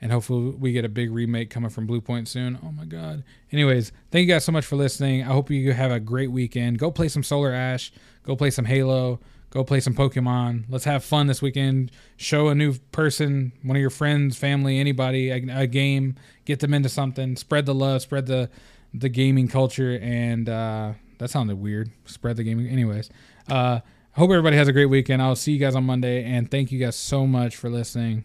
and 0.01 0.11
hopefully 0.11 0.51
we 0.59 0.73
get 0.73 0.85
a 0.85 0.89
big 0.89 1.11
remake 1.11 1.51
coming 1.51 1.71
from 1.71 1.87
Bluepoint 1.87 2.29
soon. 2.29 2.59
Oh 2.65 2.73
my 2.73 2.85
god. 2.85 3.23
Anyways, 3.53 3.93
thank 4.11 4.27
you 4.27 4.33
guys 4.33 4.45
so 4.45 4.53
much 4.53 4.67
for 4.67 4.77
listening. 4.77 5.23
I 5.23 5.27
hope 5.27 5.51
you 5.51 5.73
have 5.73 5.91
a 5.91 6.01
great 6.01 6.31
weekend. 6.31 6.79
Go 6.79 6.91
play 6.91 7.09
some 7.09 7.23
Solar 7.23 7.53
Ash. 7.53 7.93
Go 8.25 8.37
play 8.37 8.51
some 8.51 8.65
Halo. 8.65 9.21
Go 9.51 9.65
play 9.65 9.81
some 9.81 9.95
Pokemon. 9.95 10.65
Let's 10.69 10.85
have 10.85 11.03
fun 11.03 11.27
this 11.27 11.43
weekend. 11.43 11.91
Show 12.17 12.49
a 12.49 12.55
new 12.55 12.75
person, 12.93 13.53
one 13.63 13.77
of 13.77 13.81
your 13.81 13.91
friends, 13.91 14.37
family, 14.37 14.79
anybody, 14.79 15.31
a, 15.31 15.63
a 15.63 15.67
game. 15.67 16.15
Get 16.45 16.61
them 16.61 16.73
into 16.73 16.89
something. 16.89 17.35
Spread 17.35 17.67
the 17.67 17.75
love. 17.75 18.03
Spread 18.03 18.27
the 18.27 18.49
the 18.95 19.09
gaming 19.09 19.49
culture. 19.49 19.99
And 20.01 20.49
uh, 20.49 20.93
that 21.19 21.31
sounded 21.31 21.57
weird. 21.57 21.91
Spread 22.05 22.37
the 22.37 22.45
gaming. 22.45 22.69
Anyways, 22.69 23.11
uh, 23.49 23.81
hope 24.13 24.31
everybody 24.31 24.57
has 24.57 24.69
a 24.69 24.73
great 24.73 24.87
weekend. 24.87 25.21
I'll 25.21 25.37
see 25.37 25.53
you 25.53 25.59
guys 25.59 25.75
on 25.75 25.85
Monday. 25.85 26.25
And 26.25 26.49
thank 26.49 26.71
you 26.71 26.79
guys 26.79 26.95
so 26.95 27.27
much 27.27 27.57
for 27.57 27.69
listening. 27.69 28.25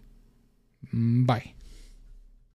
Bye. 0.94 1.55